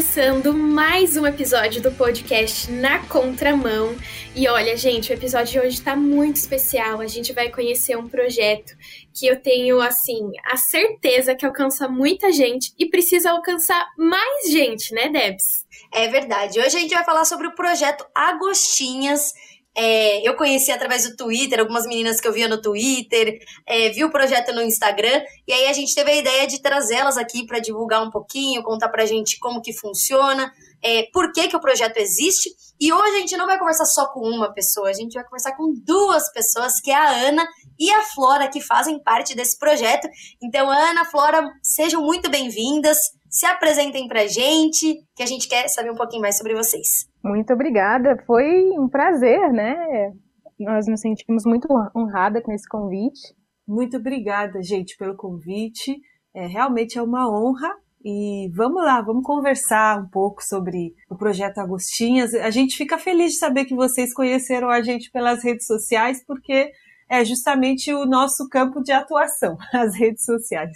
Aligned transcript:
começando 0.00 0.54
mais 0.54 1.14
um 1.18 1.26
episódio 1.26 1.82
do 1.82 1.92
podcast 1.92 2.72
Na 2.72 3.00
Contramão. 3.00 3.94
E 4.34 4.48
olha, 4.48 4.74
gente, 4.74 5.12
o 5.12 5.14
episódio 5.14 5.52
de 5.52 5.58
hoje 5.58 5.76
está 5.76 5.94
muito 5.94 6.36
especial. 6.36 7.02
A 7.02 7.06
gente 7.06 7.34
vai 7.34 7.50
conhecer 7.50 7.98
um 7.98 8.08
projeto 8.08 8.72
que 9.12 9.26
eu 9.26 9.38
tenho, 9.38 9.78
assim, 9.78 10.32
a 10.50 10.56
certeza 10.56 11.34
que 11.34 11.44
alcança 11.44 11.86
muita 11.86 12.32
gente 12.32 12.72
e 12.78 12.88
precisa 12.88 13.32
alcançar 13.32 13.86
mais 13.98 14.50
gente, 14.50 14.94
né, 14.94 15.10
Debs? 15.10 15.66
É 15.92 16.08
verdade. 16.08 16.58
Hoje 16.58 16.78
a 16.78 16.80
gente 16.80 16.94
vai 16.94 17.04
falar 17.04 17.26
sobre 17.26 17.48
o 17.48 17.54
projeto 17.54 18.02
Agostinhas 18.14 19.34
é, 19.76 20.26
eu 20.26 20.36
conheci 20.36 20.72
através 20.72 21.08
do 21.08 21.16
Twitter, 21.16 21.60
algumas 21.60 21.86
meninas 21.86 22.20
que 22.20 22.26
eu 22.26 22.32
via 22.32 22.48
no 22.48 22.60
Twitter, 22.60 23.38
é, 23.66 23.88
vi 23.90 24.04
o 24.04 24.10
projeto 24.10 24.52
no 24.52 24.62
Instagram, 24.62 25.22
e 25.46 25.52
aí 25.52 25.66
a 25.66 25.72
gente 25.72 25.94
teve 25.94 26.10
a 26.10 26.16
ideia 26.16 26.46
de 26.46 26.60
trazê-las 26.60 27.16
aqui 27.16 27.46
para 27.46 27.60
divulgar 27.60 28.02
um 28.02 28.10
pouquinho, 28.10 28.62
contar 28.62 28.88
pra 28.88 29.06
gente 29.06 29.38
como 29.38 29.62
que 29.62 29.72
funciona, 29.72 30.52
é, 30.82 31.04
por 31.12 31.32
que, 31.32 31.48
que 31.48 31.56
o 31.56 31.60
projeto 31.60 31.98
existe. 31.98 32.50
E 32.80 32.92
hoje 32.92 33.16
a 33.16 33.18
gente 33.20 33.36
não 33.36 33.46
vai 33.46 33.58
conversar 33.58 33.84
só 33.84 34.08
com 34.12 34.20
uma 34.20 34.52
pessoa, 34.52 34.88
a 34.88 34.92
gente 34.92 35.12
vai 35.12 35.24
conversar 35.24 35.56
com 35.56 35.72
duas 35.84 36.32
pessoas, 36.32 36.80
que 36.80 36.90
é 36.90 36.94
a 36.94 37.28
Ana 37.28 37.46
e 37.78 37.90
a 37.90 38.02
Flora, 38.02 38.48
que 38.48 38.60
fazem 38.60 39.02
parte 39.02 39.36
desse 39.36 39.58
projeto. 39.58 40.08
Então, 40.42 40.70
Ana, 40.70 41.04
Flora, 41.04 41.46
sejam 41.62 42.02
muito 42.02 42.30
bem-vindas, 42.30 42.98
se 43.28 43.46
apresentem 43.46 44.08
pra 44.08 44.26
gente, 44.26 44.96
que 45.14 45.22
a 45.22 45.26
gente 45.26 45.46
quer 45.46 45.68
saber 45.68 45.90
um 45.90 45.96
pouquinho 45.96 46.22
mais 46.22 46.38
sobre 46.38 46.54
vocês. 46.54 47.09
Muito 47.22 47.52
obrigada, 47.52 48.16
foi 48.26 48.70
um 48.78 48.88
prazer, 48.88 49.52
né? 49.52 50.12
Nós 50.58 50.86
nos 50.86 51.00
sentimos 51.00 51.44
muito 51.44 51.68
honrada 51.94 52.42
com 52.42 52.52
esse 52.52 52.68
convite. 52.68 53.34
Muito 53.66 53.96
obrigada, 53.96 54.62
gente, 54.62 54.96
pelo 54.96 55.16
convite. 55.16 55.96
É, 56.34 56.46
realmente 56.46 56.98
é 56.98 57.02
uma 57.02 57.28
honra 57.30 57.68
e 58.04 58.50
vamos 58.54 58.82
lá, 58.82 59.02
vamos 59.02 59.24
conversar 59.24 60.00
um 60.00 60.08
pouco 60.08 60.42
sobre 60.42 60.94
o 61.08 61.16
projeto 61.16 61.58
Agostinhas. 61.58 62.32
A 62.34 62.50
gente 62.50 62.76
fica 62.76 62.96
feliz 62.96 63.32
de 63.32 63.38
saber 63.38 63.66
que 63.66 63.74
vocês 63.74 64.14
conheceram 64.14 64.70
a 64.70 64.80
gente 64.80 65.10
pelas 65.10 65.44
redes 65.44 65.66
sociais, 65.66 66.24
porque 66.26 66.70
é 67.10 67.24
justamente 67.24 67.92
o 67.92 68.06
nosso 68.06 68.48
campo 68.48 68.80
de 68.80 68.92
atuação, 68.92 69.56
as 69.74 69.96
redes 69.96 70.24
sociais. 70.24 70.70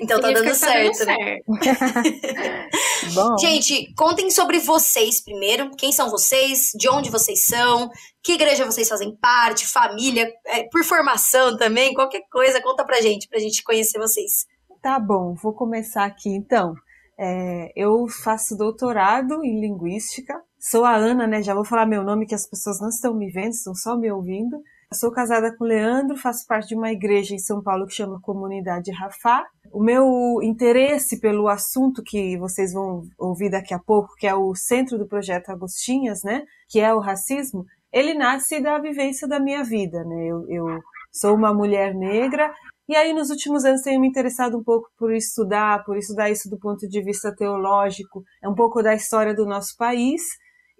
Então 0.00 0.20
tá 0.20 0.32
dando 0.32 0.54
certo, 0.54 1.04
né? 1.06 1.38
Gente, 3.38 3.94
contem 3.94 4.30
sobre 4.30 4.58
vocês 4.58 5.22
primeiro. 5.22 5.70
Quem 5.76 5.92
são 5.92 6.10
vocês? 6.10 6.72
De 6.74 6.88
onde 6.88 7.10
vocês 7.10 7.46
são? 7.46 7.88
Que 8.22 8.32
igreja 8.32 8.64
vocês 8.64 8.88
fazem 8.88 9.14
parte? 9.16 9.66
Família? 9.66 10.28
É, 10.46 10.64
por 10.64 10.82
formação 10.82 11.56
também? 11.56 11.94
Qualquer 11.94 12.22
coisa, 12.32 12.60
conta 12.60 12.84
pra 12.84 13.00
gente, 13.00 13.28
pra 13.28 13.38
gente 13.38 13.62
conhecer 13.62 13.98
vocês. 13.98 14.46
Tá 14.82 14.98
bom, 14.98 15.34
vou 15.34 15.52
começar 15.52 16.04
aqui 16.04 16.30
então. 16.30 16.74
É, 17.20 17.72
eu 17.76 18.06
faço 18.08 18.56
doutorado 18.56 19.44
em 19.44 19.60
linguística. 19.60 20.34
Sou 20.58 20.84
a 20.84 20.96
Ana, 20.96 21.26
né? 21.26 21.42
Já 21.42 21.54
vou 21.54 21.64
falar 21.64 21.86
meu 21.86 22.02
nome 22.02 22.26
que 22.26 22.34
as 22.34 22.48
pessoas 22.48 22.80
não 22.80 22.88
estão 22.88 23.14
me 23.14 23.30
vendo, 23.30 23.50
estão 23.50 23.74
só 23.74 23.96
me 23.96 24.10
ouvindo. 24.10 24.56
Sou 24.94 25.12
casada 25.12 25.54
com 25.54 25.64
o 25.64 25.66
Leandro, 25.66 26.16
faço 26.16 26.46
parte 26.46 26.68
de 26.68 26.74
uma 26.74 26.90
igreja 26.90 27.34
em 27.34 27.38
São 27.38 27.62
Paulo 27.62 27.86
que 27.86 27.92
chama 27.92 28.22
Comunidade 28.22 28.90
Rafá. 28.90 29.44
O 29.70 29.82
meu 29.82 30.40
interesse 30.42 31.20
pelo 31.20 31.46
assunto 31.46 32.02
que 32.02 32.38
vocês 32.38 32.72
vão 32.72 33.02
ouvir 33.18 33.50
daqui 33.50 33.74
a 33.74 33.78
pouco, 33.78 34.14
que 34.16 34.26
é 34.26 34.34
o 34.34 34.54
centro 34.54 34.96
do 34.96 35.06
projeto 35.06 35.50
Agostinhas, 35.50 36.22
né, 36.24 36.42
que 36.70 36.80
é 36.80 36.94
o 36.94 37.00
racismo, 37.00 37.66
ele 37.92 38.14
nasce 38.14 38.62
da 38.62 38.78
vivência 38.78 39.28
da 39.28 39.38
minha 39.38 39.62
vida, 39.62 40.02
né? 40.04 40.26
Eu, 40.26 40.48
eu 40.48 40.80
sou 41.12 41.34
uma 41.34 41.52
mulher 41.52 41.94
negra 41.94 42.50
e 42.88 42.96
aí 42.96 43.12
nos 43.12 43.28
últimos 43.28 43.66
anos 43.66 43.82
tenho 43.82 44.00
me 44.00 44.08
interessado 44.08 44.56
um 44.56 44.64
pouco 44.64 44.88
por 44.98 45.12
estudar, 45.12 45.84
por 45.84 45.98
estudar 45.98 46.30
isso 46.30 46.48
do 46.48 46.58
ponto 46.58 46.88
de 46.88 47.02
vista 47.02 47.34
teológico, 47.36 48.22
é 48.42 48.48
um 48.48 48.54
pouco 48.54 48.82
da 48.82 48.94
história 48.94 49.34
do 49.34 49.44
nosso 49.44 49.76
país 49.76 50.22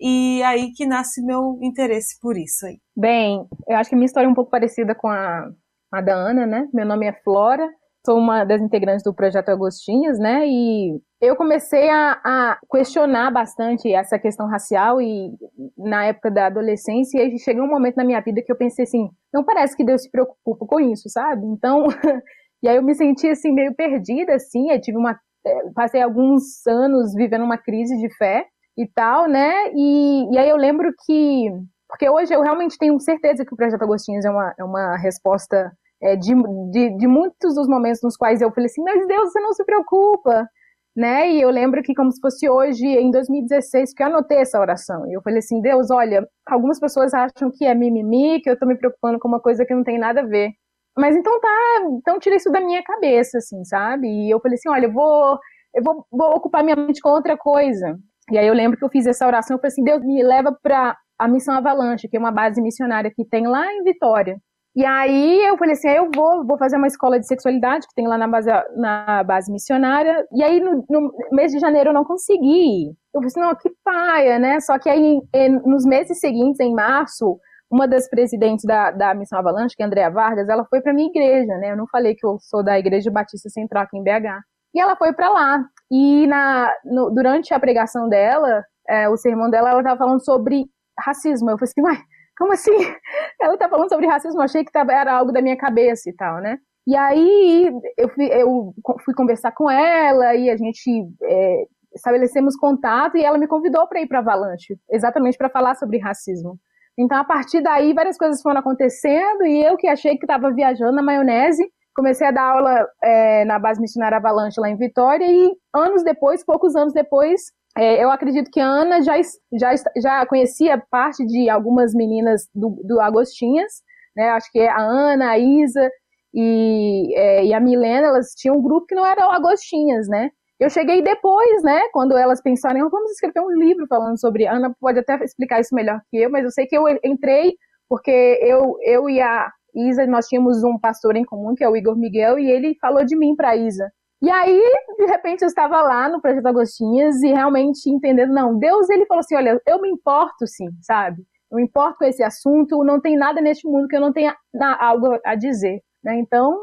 e 0.00 0.42
aí 0.44 0.72
que 0.72 0.86
nasce 0.86 1.24
meu 1.24 1.58
interesse 1.62 2.18
por 2.20 2.36
isso 2.36 2.66
aí. 2.66 2.78
Bem, 2.96 3.46
eu 3.68 3.76
acho 3.76 3.90
que 3.90 3.94
a 3.94 3.98
minha 3.98 4.06
história 4.06 4.26
é 4.26 4.30
um 4.30 4.34
pouco 4.34 4.50
parecida 4.50 4.94
com 4.94 5.08
a, 5.08 5.48
a 5.92 6.00
da 6.00 6.14
Ana, 6.14 6.46
né? 6.46 6.68
Meu 6.72 6.86
nome 6.86 7.06
é 7.06 7.12
Flora, 7.24 7.68
sou 8.06 8.18
uma 8.18 8.44
das 8.44 8.62
integrantes 8.62 9.02
do 9.02 9.14
Projeto 9.14 9.48
Agostinhas, 9.48 10.18
né? 10.18 10.46
E 10.46 11.00
eu 11.20 11.36
comecei 11.36 11.90
a, 11.90 12.12
a, 12.24 12.58
questionar 12.70 13.30
bastante 13.32 13.92
essa 13.92 14.18
questão 14.18 14.46
racial 14.46 15.02
e 15.02 15.32
na 15.76 16.04
época 16.04 16.30
da 16.30 16.46
adolescência, 16.46 17.22
e 17.22 17.38
chegou 17.38 17.64
um 17.64 17.68
momento 17.68 17.96
na 17.96 18.04
minha 18.04 18.20
vida 18.20 18.40
que 18.40 18.52
eu 18.52 18.56
pensei 18.56 18.84
assim, 18.84 19.10
não 19.34 19.44
parece 19.44 19.76
que 19.76 19.84
Deus 19.84 20.02
se 20.02 20.10
preocupa 20.10 20.64
com 20.66 20.80
isso, 20.80 21.08
sabe? 21.10 21.44
Então, 21.46 21.86
e 22.62 22.68
aí 22.68 22.76
eu 22.76 22.82
me 22.82 22.94
senti 22.94 23.28
assim 23.28 23.52
meio 23.52 23.74
perdida, 23.74 24.34
assim, 24.34 24.70
eu 24.70 24.80
tive 24.80 24.96
uma 24.96 25.18
eh, 25.44 25.70
passei 25.74 26.00
alguns 26.00 26.66
anos 26.66 27.14
vivendo 27.14 27.44
uma 27.44 27.58
crise 27.58 27.96
de 27.98 28.08
fé 28.16 28.46
e 28.78 28.86
tal, 28.86 29.28
né? 29.28 29.72
E, 29.74 30.32
e 30.32 30.38
aí 30.38 30.48
eu 30.48 30.56
lembro 30.56 30.92
que. 31.04 31.50
Porque 31.88 32.08
hoje 32.08 32.32
eu 32.32 32.42
realmente 32.42 32.78
tenho 32.78 32.98
certeza 33.00 33.44
que 33.44 33.52
o 33.52 33.56
Projeto 33.56 33.82
Agostinhos 33.82 34.24
é 34.24 34.30
uma, 34.30 34.54
é 34.58 34.64
uma 34.64 34.96
resposta 34.98 35.72
é, 36.02 36.14
de, 36.16 36.34
de, 36.70 36.96
de, 36.96 37.06
muitos 37.08 37.54
dos 37.54 37.66
momentos 37.66 38.00
nos 38.02 38.16
quais 38.16 38.40
eu 38.40 38.52
falei 38.52 38.66
assim, 38.66 38.82
mas 38.82 39.06
Deus, 39.06 39.32
você 39.32 39.40
não 39.40 39.54
se 39.54 39.64
preocupa, 39.64 40.46
né? 40.94 41.30
E 41.30 41.40
eu 41.40 41.50
lembro 41.50 41.82
que 41.82 41.94
como 41.94 42.12
se 42.12 42.20
fosse 42.20 42.48
hoje, 42.48 42.86
em 42.86 43.10
2016, 43.10 43.94
que 43.94 44.02
eu 44.02 44.08
anotei 44.08 44.38
essa 44.38 44.60
oração. 44.60 45.08
E 45.08 45.14
eu 45.14 45.22
falei 45.22 45.38
assim, 45.38 45.60
Deus, 45.62 45.90
olha, 45.90 46.28
algumas 46.46 46.78
pessoas 46.78 47.14
acham 47.14 47.50
que 47.50 47.64
é 47.64 47.74
mimimi, 47.74 48.40
que 48.42 48.50
eu 48.50 48.58
tô 48.58 48.66
me 48.66 48.76
preocupando 48.76 49.18
com 49.18 49.26
uma 49.26 49.40
coisa 49.40 49.64
que 49.64 49.74
não 49.74 49.82
tem 49.82 49.98
nada 49.98 50.20
a 50.20 50.26
ver. 50.26 50.50
Mas 50.96 51.16
então 51.16 51.40
tá, 51.40 51.48
então 51.92 52.18
tira 52.18 52.36
isso 52.36 52.50
da 52.50 52.60
minha 52.60 52.82
cabeça, 52.82 53.38
assim, 53.38 53.64
sabe? 53.64 54.08
E 54.08 54.30
eu 54.30 54.40
falei 54.40 54.56
assim, 54.56 54.68
olha, 54.68 54.86
eu 54.86 54.92
vou, 54.92 55.38
eu 55.74 55.82
vou, 55.82 56.06
vou 56.10 56.30
ocupar 56.36 56.62
minha 56.62 56.76
mente 56.76 57.00
com 57.00 57.08
outra 57.10 57.36
coisa. 57.36 57.96
E 58.30 58.38
aí 58.38 58.46
eu 58.46 58.54
lembro 58.54 58.78
que 58.78 58.84
eu 58.84 58.90
fiz 58.90 59.06
essa 59.06 59.26
oração, 59.26 59.56
eu 59.56 59.60
falei 59.60 59.72
assim, 59.72 59.84
Deus 59.84 60.04
me 60.04 60.22
leva 60.22 60.56
para 60.62 60.96
a 61.18 61.28
Missão 61.28 61.54
Avalanche, 61.54 62.08
que 62.08 62.16
é 62.16 62.20
uma 62.20 62.30
base 62.30 62.60
missionária 62.62 63.10
que 63.14 63.24
tem 63.24 63.46
lá 63.46 63.66
em 63.72 63.82
Vitória. 63.82 64.36
E 64.76 64.84
aí 64.84 65.44
eu 65.44 65.58
falei 65.58 65.72
assim, 65.72 65.88
eu 65.88 66.08
vou, 66.14 66.46
vou 66.46 66.56
fazer 66.56 66.76
uma 66.76 66.86
escola 66.86 67.18
de 67.18 67.26
sexualidade 67.26 67.86
que 67.88 67.94
tem 67.94 68.06
lá 68.06 68.16
na 68.16 68.28
base, 68.28 68.48
na 68.76 69.24
base 69.24 69.50
missionária. 69.50 70.24
E 70.32 70.42
aí 70.42 70.60
no, 70.60 70.84
no 70.88 71.12
mês 71.32 71.50
de 71.50 71.58
janeiro 71.58 71.90
eu 71.90 71.94
não 71.94 72.04
consegui. 72.04 72.90
Eu 73.12 73.20
falei 73.20 73.26
assim, 73.26 73.40
não, 73.40 73.56
que 73.56 73.70
paia, 73.82 74.38
né? 74.38 74.60
Só 74.60 74.78
que 74.78 74.88
aí 74.88 75.20
nos 75.64 75.84
meses 75.84 76.20
seguintes, 76.20 76.60
em 76.60 76.72
março, 76.72 77.40
uma 77.70 77.88
das 77.88 78.08
presidentes 78.08 78.64
da, 78.64 78.92
da 78.92 79.14
Missão 79.14 79.38
Avalanche, 79.38 79.74
que 79.74 79.82
é 79.82 79.86
Andrea 79.86 80.10
Vargas, 80.10 80.48
ela 80.48 80.64
foi 80.66 80.80
para 80.80 80.94
minha 80.94 81.08
igreja, 81.08 81.56
né? 81.58 81.72
Eu 81.72 81.76
não 81.76 81.86
falei 81.88 82.14
que 82.14 82.24
eu 82.24 82.38
sou 82.40 82.62
da 82.62 82.78
Igreja 82.78 83.10
Batista 83.10 83.48
Central 83.50 83.82
aqui 83.82 83.98
em 83.98 84.02
BH. 84.04 84.40
E 84.74 84.80
ela 84.80 84.96
foi 84.96 85.12
para 85.12 85.28
lá. 85.28 85.64
E 85.90 86.26
na, 86.26 86.72
no, 86.84 87.10
durante 87.10 87.54
a 87.54 87.60
pregação 87.60 88.08
dela, 88.08 88.64
é, 88.88 89.08
o 89.08 89.16
sermão 89.16 89.50
dela, 89.50 89.70
ela 89.70 89.80
estava 89.80 89.98
falando 89.98 90.24
sobre 90.24 90.66
racismo. 90.98 91.50
Eu 91.50 91.58
falei 91.58 91.70
assim, 91.70 91.82
uai, 91.82 91.98
como 92.38 92.52
assim? 92.52 92.70
Ela 93.40 93.54
está 93.54 93.68
falando 93.68 93.88
sobre 93.88 94.06
racismo, 94.06 94.40
eu 94.40 94.44
achei 94.44 94.64
que 94.64 94.70
era 94.76 95.12
algo 95.12 95.32
da 95.32 95.42
minha 95.42 95.56
cabeça 95.56 96.08
e 96.08 96.12
tal, 96.12 96.40
né? 96.40 96.58
E 96.86 96.96
aí 96.96 97.70
eu 97.96 98.08
fui, 98.08 98.26
eu 98.32 98.74
fui 99.04 99.14
conversar 99.14 99.52
com 99.52 99.70
ela 99.70 100.34
e 100.34 100.48
a 100.48 100.56
gente 100.56 101.06
é, 101.22 101.66
estabelecemos 101.94 102.56
contato 102.56 103.16
e 103.16 103.24
ela 103.24 103.36
me 103.36 103.46
convidou 103.46 103.86
para 103.86 104.00
ir 104.00 104.06
para 104.06 104.20
Avalanche, 104.20 104.74
exatamente 104.90 105.36
para 105.36 105.50
falar 105.50 105.74
sobre 105.74 105.98
racismo. 105.98 106.58
Então, 106.98 107.18
a 107.18 107.24
partir 107.24 107.60
daí, 107.60 107.92
várias 107.92 108.16
coisas 108.16 108.40
foram 108.40 108.60
acontecendo 108.60 109.46
e 109.46 109.62
eu 109.62 109.76
que 109.76 109.86
achei 109.86 110.16
que 110.16 110.24
estava 110.24 110.50
viajando 110.50 110.92
na 110.92 111.02
maionese, 111.02 111.62
comecei 111.98 112.28
a 112.28 112.30
dar 112.30 112.44
aula 112.44 112.88
é, 113.02 113.44
na 113.44 113.58
base 113.58 113.80
missionária 113.80 114.18
Avalanche 114.18 114.60
lá 114.60 114.70
em 114.70 114.76
Vitória 114.76 115.26
e 115.28 115.52
anos 115.74 116.04
depois, 116.04 116.44
poucos 116.44 116.76
anos 116.76 116.92
depois, 116.92 117.40
é, 117.76 118.02
eu 118.02 118.08
acredito 118.08 118.52
que 118.52 118.60
a 118.60 118.66
Ana 118.66 119.02
já, 119.02 119.14
já, 119.52 119.74
já 120.00 120.24
conhecia 120.26 120.80
parte 120.90 121.26
de 121.26 121.50
algumas 121.50 121.92
meninas 121.92 122.48
do, 122.54 122.80
do 122.84 123.00
Agostinhas, 123.00 123.82
né? 124.16 124.30
Acho 124.30 124.48
que 124.52 124.60
é 124.60 124.68
a 124.68 124.80
Ana, 124.80 125.30
a 125.30 125.38
Isa 125.38 125.90
e, 126.32 127.12
é, 127.16 127.46
e 127.46 127.52
a 127.52 127.58
Milena, 127.58 128.06
elas 128.06 128.28
tinham 128.36 128.56
um 128.56 128.62
grupo 128.62 128.86
que 128.86 128.94
não 128.94 129.04
era 129.04 129.26
o 129.26 129.32
Agostinhas, 129.32 130.06
né? 130.08 130.30
Eu 130.60 130.70
cheguei 130.70 131.02
depois, 131.02 131.64
né? 131.64 131.80
Quando 131.92 132.16
elas 132.16 132.40
pensaram, 132.40 132.88
vamos 132.88 133.10
escrever 133.10 133.40
um 133.40 133.50
livro 133.50 133.86
falando 133.88 134.20
sobre. 134.20 134.46
Ana 134.46 134.72
pode 134.80 135.00
até 135.00 135.16
explicar 135.24 135.60
isso 135.60 135.74
melhor 135.74 136.00
que 136.10 136.16
eu, 136.16 136.30
mas 136.30 136.44
eu 136.44 136.50
sei 136.50 136.64
que 136.64 136.76
eu 136.76 136.84
entrei 137.04 137.54
porque 137.88 138.38
eu, 138.42 138.76
eu 138.82 139.08
e 139.08 139.20
a, 139.20 139.50
Isa, 139.74 140.06
nós 140.06 140.26
tínhamos 140.26 140.62
um 140.64 140.78
pastor 140.78 141.16
em 141.16 141.24
comum, 141.24 141.54
que 141.54 141.64
é 141.64 141.68
o 141.68 141.76
Igor 141.76 141.96
Miguel, 141.96 142.38
e 142.38 142.50
ele 142.50 142.76
falou 142.80 143.04
de 143.04 143.16
mim 143.16 143.34
para 143.34 143.56
Isa. 143.56 143.90
E 144.20 144.30
aí, 144.30 144.60
de 144.96 145.06
repente, 145.06 145.42
eu 145.42 145.46
estava 145.46 145.80
lá 145.80 146.08
no 146.08 146.20
Projeto 146.20 146.46
Agostinhas 146.46 147.22
e 147.22 147.28
realmente 147.28 147.88
entendendo, 147.88 148.32
não, 148.32 148.58
Deus, 148.58 148.90
ele 148.90 149.06
falou 149.06 149.20
assim, 149.20 149.36
olha, 149.36 149.60
eu 149.66 149.80
me 149.80 149.88
importo 149.88 150.46
sim, 150.46 150.66
sabe? 150.82 151.22
Eu 151.50 151.56
me 151.56 151.62
importo 151.62 151.98
com 151.98 152.04
esse 152.04 152.22
assunto, 152.22 152.84
não 152.84 153.00
tem 153.00 153.16
nada 153.16 153.40
neste 153.40 153.66
mundo 153.68 153.86
que 153.86 153.96
eu 153.96 154.00
não 154.00 154.12
tenha 154.12 154.36
algo 154.80 155.18
a 155.24 155.36
dizer, 155.36 155.80
né? 156.02 156.18
Então, 156.18 156.58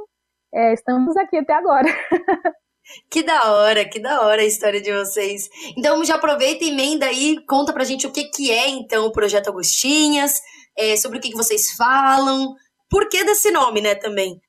é, 0.53 0.73
estamos 0.73 1.15
aqui 1.15 1.37
até 1.37 1.53
agora. 1.53 1.87
Que 3.09 3.23
da 3.23 3.51
hora, 3.51 3.83
que 3.83 3.99
da 3.99 4.21
hora 4.21 4.43
a 4.43 4.45
história 4.45 4.79
de 4.79 4.93
vocês. 4.93 5.49
Então 5.75 6.03
já 6.05 6.15
aproveita 6.15 6.63
e 6.63 6.69
emenda 6.69 7.07
aí, 7.07 7.43
conta 7.47 7.73
pra 7.73 7.83
gente 7.83 8.05
o 8.05 8.11
que, 8.11 8.25
que 8.25 8.51
é 8.51 8.69
então 8.69 9.07
o 9.07 9.11
Projeto 9.11 9.49
Agostinhas, 9.49 10.39
é, 10.77 10.95
sobre 10.95 11.17
o 11.17 11.21
que, 11.21 11.31
que 11.31 11.35
vocês 11.35 11.71
falam, 11.71 12.53
por 12.89 13.07
que 13.09 13.23
desse 13.23 13.51
nome, 13.51 13.81
né, 13.81 13.95
também? 13.95 14.39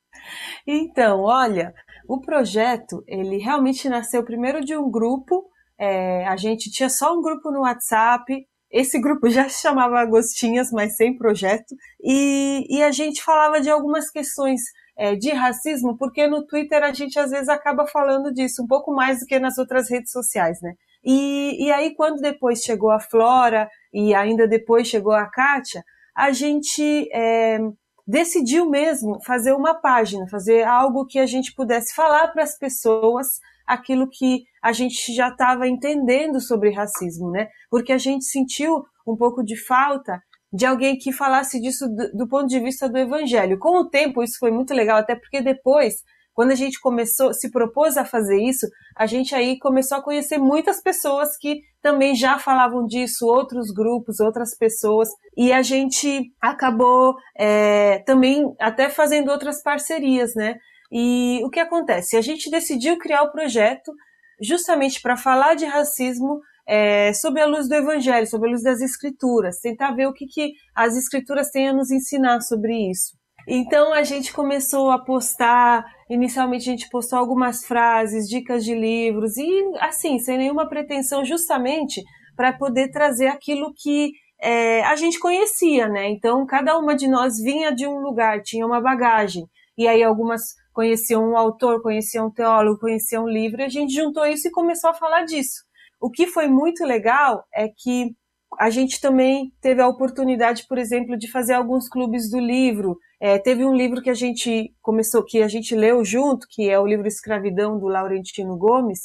Então, 0.66 1.20
olha, 1.20 1.72
o 2.08 2.20
projeto, 2.20 3.02
ele 3.06 3.38
realmente 3.38 3.88
nasceu 3.88 4.24
primeiro 4.24 4.64
de 4.64 4.76
um 4.76 4.90
grupo 4.90 5.48
é, 5.78 6.26
a 6.26 6.36
gente 6.36 6.70
tinha 6.70 6.88
só 6.88 7.16
um 7.16 7.22
grupo 7.22 7.50
no 7.50 7.60
WhatsApp. 7.60 8.46
Esse 8.70 9.00
grupo 9.00 9.28
já 9.30 9.48
se 9.48 9.62
chamava 9.62 10.00
Agostinhas, 10.00 10.70
mas 10.72 10.96
sem 10.96 11.16
projeto. 11.16 11.74
E, 12.02 12.66
e 12.68 12.82
a 12.82 12.90
gente 12.90 13.22
falava 13.22 13.60
de 13.60 13.70
algumas 13.70 14.10
questões 14.10 14.60
é, 14.96 15.14
de 15.14 15.30
racismo, 15.30 15.96
porque 15.98 16.26
no 16.26 16.46
Twitter 16.46 16.82
a 16.82 16.92
gente 16.92 17.18
às 17.18 17.30
vezes 17.30 17.48
acaba 17.48 17.86
falando 17.86 18.32
disso 18.32 18.62
um 18.62 18.66
pouco 18.66 18.92
mais 18.92 19.20
do 19.20 19.26
que 19.26 19.38
nas 19.38 19.58
outras 19.58 19.90
redes 19.90 20.10
sociais, 20.10 20.58
né? 20.62 20.72
E, 21.04 21.66
e 21.66 21.70
aí, 21.70 21.94
quando 21.94 22.20
depois 22.20 22.62
chegou 22.62 22.90
a 22.90 22.98
Flora 22.98 23.68
e 23.92 24.12
ainda 24.12 24.48
depois 24.48 24.88
chegou 24.88 25.12
a 25.12 25.26
Kátia, 25.26 25.84
a 26.16 26.32
gente 26.32 27.08
é, 27.12 27.58
decidiu 28.06 28.68
mesmo 28.70 29.18
fazer 29.24 29.52
uma 29.52 29.74
página, 29.74 30.28
fazer 30.28 30.62
algo 30.62 31.06
que 31.06 31.18
a 31.18 31.26
gente 31.26 31.52
pudesse 31.54 31.94
falar 31.94 32.28
para 32.28 32.42
as 32.42 32.56
pessoas 32.56 33.26
aquilo 33.66 34.08
que 34.08 34.44
a 34.62 34.72
gente 34.72 35.12
já 35.12 35.28
estava 35.28 35.66
entendendo 35.66 36.40
sobre 36.40 36.72
racismo, 36.72 37.30
né? 37.30 37.48
Porque 37.68 37.92
a 37.92 37.98
gente 37.98 38.24
sentiu 38.24 38.84
um 39.06 39.16
pouco 39.16 39.42
de 39.42 39.56
falta 39.56 40.22
de 40.52 40.64
alguém 40.64 40.96
que 40.96 41.12
falasse 41.12 41.60
disso 41.60 41.88
do, 41.88 42.12
do, 42.12 42.28
ponto 42.28 42.46
de 42.46 42.60
vista 42.60 42.88
do 42.88 42.96
evangelho. 42.96 43.58
Com 43.58 43.80
o 43.80 43.88
tempo, 43.88 44.22
isso 44.22 44.38
foi 44.38 44.52
muito 44.52 44.72
legal, 44.72 44.98
até 44.98 45.16
porque 45.16 45.40
depois, 45.40 45.96
quando 46.36 46.50
a 46.50 46.54
gente 46.54 46.78
começou, 46.78 47.32
se 47.32 47.50
propôs 47.50 47.96
a 47.96 48.04
fazer 48.04 48.38
isso, 48.38 48.66
a 48.94 49.06
gente 49.06 49.34
aí 49.34 49.58
começou 49.58 49.96
a 49.96 50.02
conhecer 50.02 50.36
muitas 50.36 50.82
pessoas 50.82 51.30
que 51.38 51.62
também 51.80 52.14
já 52.14 52.38
falavam 52.38 52.84
disso, 52.86 53.26
outros 53.26 53.72
grupos, 53.72 54.20
outras 54.20 54.54
pessoas, 54.54 55.08
e 55.34 55.50
a 55.50 55.62
gente 55.62 56.30
acabou 56.38 57.14
é, 57.38 58.00
também 58.00 58.44
até 58.60 58.90
fazendo 58.90 59.30
outras 59.30 59.62
parcerias, 59.62 60.34
né? 60.34 60.56
E 60.92 61.40
o 61.42 61.48
que 61.48 61.58
acontece? 61.58 62.18
A 62.18 62.20
gente 62.20 62.50
decidiu 62.50 62.98
criar 62.98 63.22
o 63.22 63.32
projeto 63.32 63.90
justamente 64.38 65.00
para 65.00 65.16
falar 65.16 65.54
de 65.54 65.64
racismo 65.64 66.38
é, 66.68 67.14
sob 67.14 67.40
a 67.40 67.46
luz 67.46 67.66
do 67.66 67.76
Evangelho, 67.76 68.26
sob 68.26 68.46
a 68.46 68.50
luz 68.50 68.62
das 68.62 68.82
Escrituras, 68.82 69.58
tentar 69.58 69.92
ver 69.92 70.06
o 70.06 70.12
que, 70.12 70.26
que 70.26 70.52
as 70.74 70.98
Escrituras 70.98 71.48
têm 71.50 71.68
a 71.68 71.72
nos 71.72 71.90
ensinar 71.90 72.42
sobre 72.42 72.90
isso. 72.90 73.16
Então 73.48 73.92
a 73.94 74.02
gente 74.02 74.32
começou 74.32 74.90
a 74.90 75.02
postar, 75.02 75.84
inicialmente 76.08 76.68
a 76.68 76.72
gente 76.72 76.88
postou 76.88 77.18
algumas 77.18 77.64
frases, 77.64 78.28
dicas 78.28 78.64
de 78.64 78.74
livros, 78.74 79.36
e 79.36 79.64
assim, 79.80 80.18
sem 80.18 80.38
nenhuma 80.38 80.68
pretensão, 80.68 81.24
justamente 81.24 82.02
para 82.36 82.52
poder 82.52 82.90
trazer 82.90 83.28
aquilo 83.28 83.72
que 83.74 84.12
é, 84.40 84.82
a 84.82 84.94
gente 84.96 85.18
conhecia, 85.18 85.88
né? 85.88 86.08
Então 86.10 86.44
cada 86.46 86.78
uma 86.78 86.94
de 86.94 87.08
nós 87.08 87.38
vinha 87.38 87.74
de 87.74 87.86
um 87.86 87.98
lugar, 87.98 88.42
tinha 88.42 88.66
uma 88.66 88.80
bagagem, 88.80 89.44
e 89.76 89.88
aí 89.88 90.02
algumas 90.02 90.42
conheciam 90.72 91.30
um 91.30 91.36
autor, 91.36 91.82
conheciam 91.82 92.26
um 92.26 92.30
teólogo, 92.30 92.80
conheciam 92.80 93.24
um 93.24 93.28
livro, 93.28 93.60
e 93.60 93.64
a 93.64 93.68
gente 93.68 93.94
juntou 93.94 94.26
isso 94.26 94.48
e 94.48 94.52
começou 94.52 94.90
a 94.90 94.94
falar 94.94 95.22
disso. 95.24 95.64
O 96.00 96.10
que 96.10 96.26
foi 96.26 96.46
muito 96.46 96.84
legal 96.84 97.42
é 97.54 97.68
que 97.68 98.10
a 98.58 98.70
gente 98.70 99.00
também 99.00 99.52
teve 99.60 99.80
a 99.80 99.88
oportunidade, 99.88 100.66
por 100.68 100.78
exemplo, 100.78 101.16
de 101.16 101.30
fazer 101.30 101.54
alguns 101.54 101.88
clubes 101.88 102.30
do 102.30 102.38
livro. 102.38 102.98
É, 103.20 103.38
teve 103.38 103.64
um 103.64 103.74
livro 103.74 104.02
que 104.02 104.10
a 104.10 104.14
gente 104.14 104.72
começou, 104.82 105.24
que 105.24 105.42
a 105.42 105.48
gente 105.48 105.74
leu 105.74 106.04
junto, 106.04 106.46
que 106.50 106.68
é 106.68 106.78
o 106.78 106.86
livro 106.86 107.06
Escravidão 107.06 107.78
do 107.78 107.86
Laurentino 107.86 108.56
Gomes, 108.56 109.00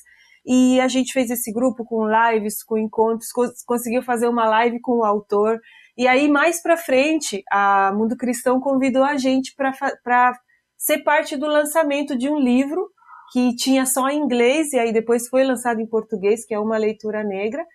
e 0.45 0.79
a 0.79 0.87
gente 0.87 1.13
fez 1.13 1.29
esse 1.29 1.51
grupo 1.51 1.85
com 1.85 2.07
lives, 2.07 2.63
com 2.63 2.77
encontros, 2.77 3.29
conseguiu 3.65 4.01
fazer 4.01 4.27
uma 4.27 4.45
live 4.49 4.79
com 4.81 4.99
o 4.99 5.03
autor. 5.03 5.59
E 5.97 6.07
aí, 6.07 6.27
mais 6.27 6.61
para 6.61 6.77
frente, 6.77 7.43
a 7.51 7.93
Mundo 7.93 8.17
Cristão 8.17 8.59
convidou 8.59 9.03
a 9.03 9.17
gente 9.17 9.53
para 9.55 10.33
ser 10.77 11.03
parte 11.03 11.37
do 11.37 11.45
lançamento 11.45 12.17
de 12.17 12.27
um 12.27 12.39
livro 12.39 12.89
que 13.31 13.55
tinha 13.55 13.85
só 13.85 14.09
em 14.09 14.19
inglês 14.19 14.73
e 14.73 14.79
aí 14.79 14.91
depois 14.91 15.29
foi 15.29 15.43
lançado 15.43 15.79
em 15.79 15.85
português, 15.85 16.45
que 16.45 16.53
é 16.53 16.59
uma 16.59 16.77
leitura 16.77 17.23
negra, 17.23 17.65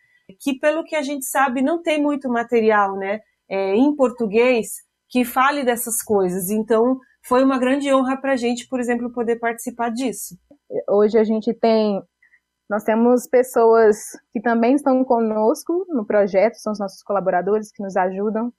que 0.40 0.58
pelo 0.58 0.84
que 0.84 0.96
a 0.96 1.02
gente 1.02 1.24
sabe 1.24 1.62
não 1.62 1.82
tem 1.82 2.02
muito 2.02 2.28
material, 2.28 2.96
né, 2.96 3.20
é, 3.48 3.74
em 3.74 3.94
português 3.94 4.68
que 5.08 5.24
fale 5.24 5.64
dessas 5.64 6.02
coisas. 6.02 6.50
Então 6.50 6.98
foi 7.24 7.44
uma 7.44 7.58
grande 7.58 7.92
honra 7.92 8.20
para 8.20 8.32
a 8.32 8.36
gente, 8.36 8.68
por 8.68 8.80
exemplo, 8.80 9.12
poder 9.12 9.36
participar 9.36 9.90
disso. 9.90 10.36
Hoje 10.88 11.18
a 11.18 11.24
gente 11.24 11.52
tem 11.54 12.00
nós 12.68 12.82
temos 12.82 13.28
pessoas 13.28 13.96
que 14.32 14.40
também 14.40 14.74
estão 14.74 15.04
conosco 15.04 15.86
no 15.88 16.04
projeto, 16.04 16.56
são 16.56 16.72
os 16.72 16.80
nossos 16.80 17.00
colaboradores 17.02 17.70
que 17.70 17.80
nos 17.80 17.96
ajudam, 17.96 18.52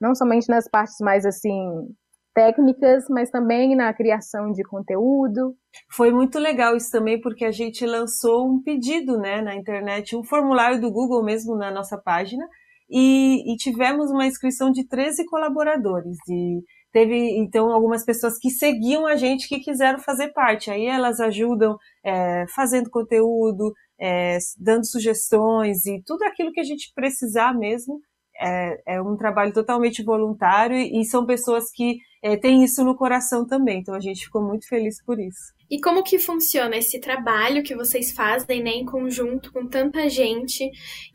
não 0.00 0.16
somente 0.16 0.48
nas 0.48 0.68
partes 0.68 0.96
mais 1.00 1.24
assim 1.24 1.88
técnicas, 2.34 3.04
mas 3.08 3.30
também 3.30 3.76
na 3.76 3.92
criação 3.92 4.52
de 4.52 4.62
conteúdo. 4.62 5.54
Foi 5.90 6.10
muito 6.10 6.38
legal 6.38 6.76
isso 6.76 6.90
também, 6.90 7.20
porque 7.20 7.44
a 7.44 7.52
gente 7.52 7.84
lançou 7.86 8.48
um 8.48 8.62
pedido 8.62 9.18
né, 9.18 9.40
na 9.40 9.54
internet, 9.54 10.16
um 10.16 10.24
formulário 10.24 10.80
do 10.80 10.90
Google 10.90 11.22
mesmo 11.24 11.56
na 11.56 11.70
nossa 11.70 11.98
página, 11.98 12.46
e, 12.90 13.52
e 13.52 13.56
tivemos 13.56 14.10
uma 14.10 14.26
inscrição 14.26 14.70
de 14.70 14.86
13 14.86 15.24
colaboradores. 15.26 16.16
E 16.28 16.60
teve 16.92 17.16
então 17.38 17.70
algumas 17.70 18.04
pessoas 18.04 18.38
que 18.38 18.50
seguiam 18.50 19.06
a 19.06 19.16
gente 19.16 19.48
que 19.48 19.60
quiseram 19.60 19.98
fazer 19.98 20.32
parte. 20.32 20.70
Aí 20.70 20.86
elas 20.86 21.18
ajudam 21.20 21.76
é, 22.04 22.44
fazendo 22.54 22.90
conteúdo, 22.90 23.72
é, 23.98 24.36
dando 24.58 24.86
sugestões 24.86 25.86
e 25.86 26.02
tudo 26.04 26.22
aquilo 26.24 26.52
que 26.52 26.60
a 26.60 26.64
gente 26.64 26.92
precisar 26.94 27.56
mesmo. 27.56 27.98
É, 28.40 28.94
é 28.94 29.02
um 29.02 29.16
trabalho 29.16 29.52
totalmente 29.52 30.02
voluntário 30.02 30.76
e, 30.76 31.00
e 31.00 31.04
são 31.04 31.26
pessoas 31.26 31.70
que 31.70 31.98
é, 32.22 32.36
tem 32.36 32.62
isso 32.62 32.84
no 32.84 32.96
coração 32.96 33.46
também. 33.46 33.80
Então 33.80 33.94
a 33.94 34.00
gente 34.00 34.24
ficou 34.24 34.42
muito 34.42 34.66
feliz 34.68 35.02
por 35.04 35.18
isso. 35.20 35.52
E 35.70 35.80
como 35.80 36.02
que 36.02 36.18
funciona 36.18 36.76
esse 36.76 37.00
trabalho 37.00 37.62
que 37.62 37.74
vocês 37.74 38.12
fazem, 38.12 38.62
né, 38.62 38.70
em 38.70 38.84
conjunto 38.84 39.52
com 39.52 39.66
tanta 39.66 40.08
gente? 40.08 40.70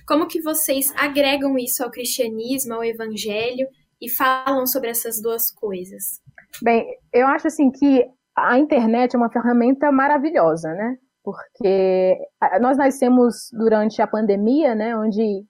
Como 0.07 0.27
que 0.27 0.41
vocês 0.41 0.91
agregam 0.95 1.57
isso 1.57 1.83
ao 1.83 1.91
cristianismo, 1.91 2.73
ao 2.73 2.83
evangelho 2.83 3.67
e 4.01 4.09
falam 4.09 4.65
sobre 4.65 4.89
essas 4.89 5.21
duas 5.21 5.51
coisas? 5.51 6.21
Bem, 6.61 6.85
eu 7.13 7.27
acho 7.27 7.47
assim 7.47 7.69
que 7.71 8.05
a 8.35 8.57
internet 8.57 9.15
é 9.15 9.17
uma 9.17 9.31
ferramenta 9.31 9.91
maravilhosa, 9.91 10.69
né? 10.73 10.97
Porque 11.23 12.17
nós 12.61 12.77
nascemos 12.77 13.49
durante 13.51 14.01
a 14.01 14.07
pandemia, 14.07 14.73
né, 14.73 14.95
onde 14.95 15.43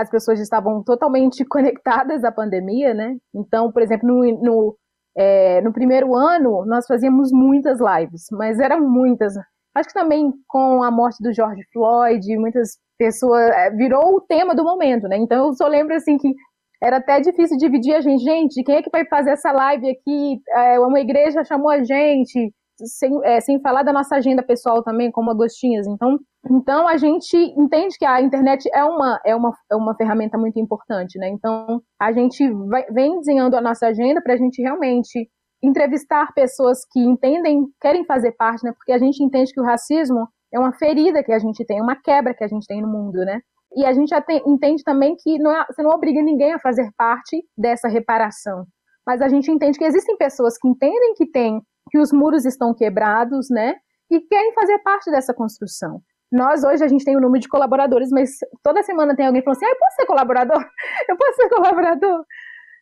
as 0.00 0.10
pessoas 0.10 0.40
estavam 0.40 0.82
totalmente 0.82 1.44
conectadas 1.48 2.24
à 2.24 2.32
pandemia, 2.32 2.94
né? 2.94 3.16
Então, 3.34 3.70
por 3.70 3.82
exemplo, 3.82 4.08
no, 4.08 4.42
no 4.42 4.76
é, 5.16 5.60
no 5.60 5.72
primeiro 5.72 6.14
ano, 6.14 6.64
nós 6.64 6.86
fazíamos 6.86 7.30
muitas 7.32 7.78
lives, 7.80 8.26
mas 8.32 8.58
eram 8.58 8.80
muitas. 8.80 9.34
Acho 9.74 9.88
que 9.88 9.94
também 9.94 10.32
com 10.48 10.82
a 10.82 10.90
morte 10.90 11.22
do 11.22 11.32
George 11.32 11.62
Floyd, 11.72 12.36
muitas 12.38 12.78
pessoas. 12.98 13.42
É, 13.50 13.70
virou 13.70 14.16
o 14.16 14.20
tema 14.20 14.54
do 14.54 14.64
momento, 14.64 15.08
né? 15.08 15.16
Então 15.18 15.48
eu 15.48 15.54
só 15.54 15.66
lembro 15.66 15.94
assim 15.94 16.16
que 16.16 16.32
era 16.82 16.96
até 16.96 17.20
difícil 17.20 17.56
dividir 17.58 17.94
a 17.94 18.00
gente. 18.00 18.24
Gente, 18.24 18.62
quem 18.64 18.76
é 18.76 18.82
que 18.82 18.90
vai 18.90 19.06
fazer 19.06 19.30
essa 19.30 19.52
live 19.52 19.90
aqui? 19.90 20.40
É, 20.50 20.80
uma 20.80 21.00
igreja 21.00 21.44
chamou 21.44 21.70
a 21.70 21.82
gente 21.82 22.52
sem, 22.76 23.10
é, 23.24 23.40
sem 23.40 23.60
falar 23.60 23.82
da 23.82 23.92
nossa 23.92 24.16
agenda 24.16 24.42
pessoal 24.42 24.82
também, 24.82 25.10
como 25.10 25.30
Agostinhas. 25.30 25.86
Então, 25.86 26.18
então 26.50 26.88
a 26.88 26.96
gente 26.96 27.36
entende 27.36 27.96
que 27.96 28.04
a 28.04 28.20
internet 28.20 28.68
é 28.74 28.84
uma, 28.84 29.20
é 29.24 29.34
uma, 29.34 29.52
é 29.70 29.76
uma 29.76 29.94
ferramenta 29.94 30.36
muito 30.36 30.58
importante, 30.58 31.18
né? 31.18 31.28
Então 31.28 31.80
a 32.00 32.12
gente 32.12 32.50
vai, 32.68 32.84
vem 32.86 33.18
desenhando 33.18 33.54
a 33.54 33.60
nossa 33.60 33.86
agenda 33.86 34.20
para 34.20 34.34
a 34.34 34.36
gente 34.36 34.60
realmente 34.60 35.28
entrevistar 35.62 36.32
pessoas 36.34 36.84
que 36.90 36.98
entendem, 36.98 37.66
querem 37.80 38.04
fazer 38.04 38.32
parte, 38.32 38.64
né? 38.64 38.72
Porque 38.76 38.92
a 38.92 38.98
gente 38.98 39.22
entende 39.22 39.52
que 39.52 39.60
o 39.60 39.64
racismo 39.64 40.26
é 40.52 40.58
uma 40.58 40.72
ferida 40.72 41.22
que 41.22 41.32
a 41.32 41.38
gente 41.38 41.64
tem, 41.64 41.80
uma 41.80 41.94
quebra 41.94 42.34
que 42.34 42.42
a 42.42 42.48
gente 42.48 42.66
tem 42.66 42.82
no 42.82 42.88
mundo, 42.88 43.24
né? 43.24 43.40
E 43.74 43.84
a 43.86 43.92
gente 43.92 44.08
já 44.08 44.22
entende 44.44 44.82
também 44.82 45.16
que 45.16 45.38
não 45.38 45.50
é, 45.50 45.64
você 45.66 45.82
não 45.82 45.92
obriga 45.92 46.20
ninguém 46.20 46.52
a 46.52 46.58
fazer 46.58 46.90
parte 46.96 47.42
dessa 47.56 47.88
reparação. 47.88 48.66
Mas 49.06 49.22
a 49.22 49.28
gente 49.28 49.50
entende 49.50 49.78
que 49.78 49.84
existem 49.84 50.16
pessoas 50.16 50.58
que 50.58 50.68
entendem 50.68 51.14
que 51.14 51.30
tem 51.30 51.60
que 51.90 51.98
os 51.98 52.12
muros 52.12 52.44
estão 52.44 52.74
quebrados, 52.74 53.48
né? 53.50 53.74
E 54.10 54.20
querem 54.20 54.52
fazer 54.52 54.78
parte 54.80 55.10
dessa 55.10 55.32
construção. 55.32 56.00
Nós 56.32 56.64
hoje 56.64 56.82
a 56.82 56.88
gente 56.88 57.04
tem 57.04 57.14
um 57.14 57.20
número 57.20 57.42
de 57.42 57.48
colaboradores, 57.48 58.08
mas 58.10 58.30
toda 58.62 58.82
semana 58.82 59.14
tem 59.14 59.26
alguém 59.26 59.42
falando 59.42 59.58
assim: 59.58 59.66
ah, 59.66 59.70
eu 59.70 59.78
posso 59.78 59.96
ser 59.96 60.06
colaborador? 60.06 60.64
Eu 61.08 61.16
posso 61.16 61.34
ser 61.34 61.48
colaborador? 61.50 62.24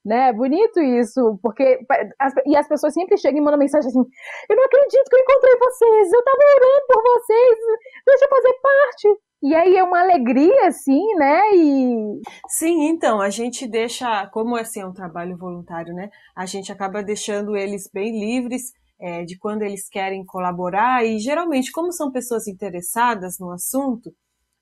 Né? 0.04 0.32
Bonito 0.32 0.80
isso, 0.80 1.38
porque 1.42 1.78
as, 2.18 2.32
e 2.46 2.56
as 2.56 2.66
pessoas 2.66 2.94
sempre 2.94 3.18
chegam 3.18 3.38
e 3.38 3.44
mandam 3.44 3.58
mensagem 3.58 3.88
assim: 3.88 4.04
Eu 4.48 4.56
não 4.56 4.64
acredito 4.64 5.08
que 5.10 5.16
eu 5.16 5.20
encontrei 5.20 5.58
vocês, 5.58 6.12
eu 6.12 6.24
tava 6.24 6.38
orando 6.38 6.86
por 6.88 7.02
vocês, 7.02 7.58
deixa 8.06 8.24
eu 8.24 8.28
fazer 8.28 8.54
parte. 8.62 9.20
E 9.42 9.54
aí 9.54 9.76
é 9.76 9.82
uma 9.82 10.00
alegria, 10.00 10.68
assim, 10.68 11.02
né? 11.16 11.54
E... 11.54 12.20
Sim, 12.46 12.88
então, 12.88 13.22
a 13.22 13.30
gente 13.30 13.66
deixa, 13.66 14.26
como 14.26 14.54
assim 14.54 14.80
é 14.80 14.86
um 14.86 14.92
trabalho 14.92 15.36
voluntário, 15.36 15.94
né? 15.94 16.10
A 16.36 16.44
gente 16.44 16.70
acaba 16.70 17.02
deixando 17.02 17.56
eles 17.56 17.88
bem 17.92 18.20
livres 18.20 18.72
é, 19.00 19.24
de 19.24 19.38
quando 19.38 19.62
eles 19.62 19.88
querem 19.88 20.24
colaborar, 20.24 21.04
e 21.04 21.18
geralmente, 21.18 21.72
como 21.72 21.92
são 21.92 22.12
pessoas 22.12 22.46
interessadas 22.46 23.38
no 23.38 23.50
assunto, 23.50 24.12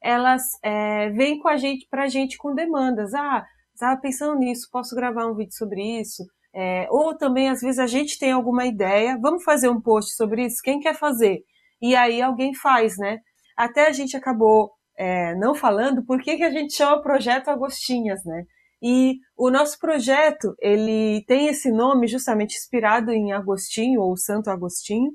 elas 0.00 0.42
é, 0.62 1.10
vêm 1.10 1.38
com 1.40 1.48
a 1.48 1.56
gente 1.56 1.86
para 1.90 2.04
a 2.04 2.08
gente 2.08 2.38
com 2.38 2.54
demandas. 2.54 3.12
Ah, 3.14 3.44
estava 3.74 4.00
pensando 4.00 4.38
nisso, 4.38 4.68
posso 4.70 4.94
gravar 4.94 5.26
um 5.26 5.34
vídeo 5.34 5.54
sobre 5.54 5.82
isso? 6.00 6.24
É, 6.54 6.86
ou 6.90 7.16
também, 7.16 7.48
às 7.48 7.60
vezes, 7.60 7.78
a 7.78 7.86
gente 7.86 8.18
tem 8.18 8.32
alguma 8.32 8.64
ideia, 8.64 9.18
vamos 9.20 9.42
fazer 9.44 9.68
um 9.68 9.80
post 9.80 10.14
sobre 10.14 10.46
isso? 10.46 10.62
Quem 10.62 10.80
quer 10.80 10.94
fazer? 10.94 11.42
E 11.80 11.94
aí 11.94 12.22
alguém 12.22 12.54
faz, 12.54 12.96
né? 12.96 13.18
Até 13.56 13.86
a 13.88 13.92
gente 13.92 14.16
acabou 14.16 14.70
é, 14.96 15.34
não 15.36 15.54
falando 15.54 16.04
por 16.04 16.20
que, 16.20 16.36
que 16.36 16.44
a 16.44 16.50
gente 16.50 16.74
chama 16.74 17.02
Projeto 17.02 17.48
Agostinhas, 17.48 18.24
né? 18.24 18.44
E 18.82 19.16
o 19.36 19.50
nosso 19.50 19.78
projeto, 19.78 20.54
ele 20.60 21.24
tem 21.26 21.48
esse 21.48 21.70
nome 21.70 22.06
justamente 22.06 22.56
inspirado 22.56 23.10
em 23.10 23.32
Agostinho, 23.32 24.00
ou 24.00 24.16
Santo 24.16 24.50
Agostinho, 24.50 25.10